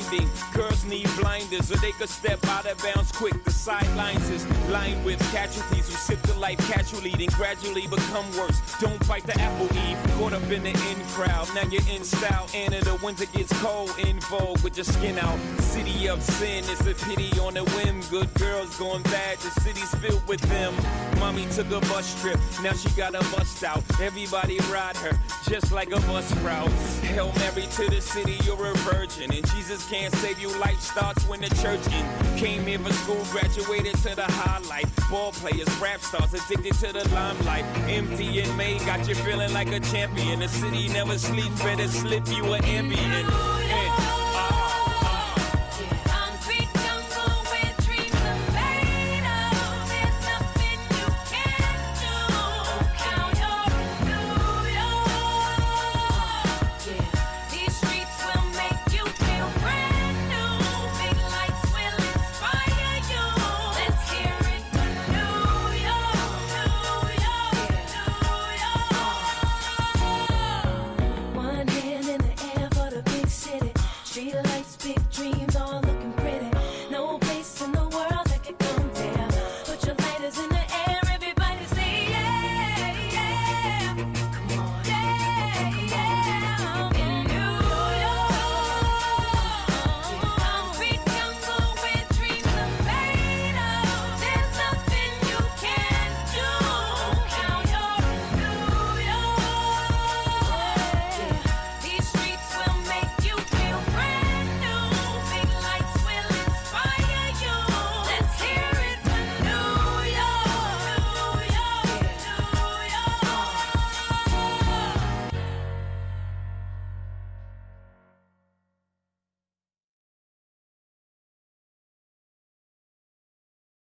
blinding. 0.08 0.28
Girls 0.52 0.84
need 0.84 1.08
blinders 1.18 1.68
so 1.68 1.74
they 1.76 1.92
could 1.92 2.08
step 2.08 2.44
out 2.46 2.66
of 2.66 2.82
bounds 2.82 3.12
quick. 3.12 3.44
The 3.44 3.50
sidelines 3.50 4.28
is 4.30 4.46
lined 4.68 5.04
with 5.04 5.18
casualties 5.32 5.88
who 5.88 5.94
sip 5.94 6.20
the 6.22 6.34
life 6.34 6.58
casually, 6.70 7.10
then 7.10 7.28
gradually 7.28 7.86
become 7.86 8.26
worse. 8.36 8.60
Don't 8.80 9.02
fight 9.04 9.24
the 9.24 9.38
apple 9.40 9.66
eve, 9.76 9.98
caught 10.18 10.32
up 10.32 10.42
in 10.50 10.62
the 10.62 10.70
in 10.70 11.06
crowd. 11.08 11.48
Now 11.54 11.64
you're 11.70 11.86
in 11.88 12.04
style, 12.04 12.48
and 12.54 12.74
in 12.74 12.84
the 12.84 12.98
winter 13.02 13.26
gets 13.26 13.52
cold, 13.60 13.92
in 13.98 14.20
vogue 14.20 14.60
with 14.62 14.76
your 14.76 14.84
skin 14.84 15.18
out. 15.18 15.38
City 15.60 16.08
of 16.08 16.22
sin 16.22 16.64
is 16.64 16.80
a 16.86 16.94
pity 16.94 17.38
on 17.40 17.56
a 17.56 17.64
whim. 17.64 18.00
Good 18.10 18.32
girls 18.34 18.76
going 18.78 19.02
bad, 19.04 19.38
the 19.38 19.50
city's 19.60 19.94
filled 19.96 20.26
with 20.26 20.40
them. 20.42 20.74
Mommy 21.18 21.46
took 21.46 21.66
a 21.70 21.80
bus 21.80 22.20
trip, 22.20 22.38
now 22.62 22.72
she 22.72 22.88
got 22.90 23.14
a 23.14 23.20
bust 23.34 23.64
out. 23.64 23.82
Everybody 24.00 24.58
ride 24.72 24.96
her, 24.98 25.18
just 25.48 25.72
like 25.72 25.90
a 25.90 26.00
bus 26.00 26.32
route. 26.36 26.70
Hail 27.02 27.32
Mary 27.38 27.66
to 27.72 27.90
the 27.90 28.00
city, 28.00 28.38
you're 28.44 28.66
a 28.66 28.74
virgin, 28.78 29.32
and 29.32 29.46
Jesus 29.50 29.88
can't 29.90 30.14
save 30.16 30.38
you. 30.38 30.48
Life 30.58 30.80
starts 30.80 31.26
when 31.26 31.40
the 31.40 31.50
church 31.56 31.84
in. 31.88 32.38
Came 32.38 32.64
here 32.64 32.78
for 32.78 32.92
school, 32.92 33.24
graduated 33.30 33.96
to 33.96 34.14
the 34.14 34.24
highlight. 34.24 34.86
Ball 35.10 35.32
players, 35.32 35.68
rap 35.80 36.00
stars, 36.00 36.34
addicted 36.34 36.74
to 36.74 36.92
the 36.92 37.08
limelight. 37.14 37.64
Empty 37.88 38.40
and 38.40 38.56
made, 38.56 38.80
got 38.86 39.06
you 39.08 39.14
feeling 39.16 39.52
like 39.52 39.72
a 39.72 39.80
champion. 39.80 40.40
The 40.40 40.48
city 40.48 40.88
never 40.88 41.18
sleeps, 41.18 41.62
better 41.62 41.88
slip 41.88 42.26
you 42.28 42.52
an 42.52 42.64
ambient. 42.64 44.17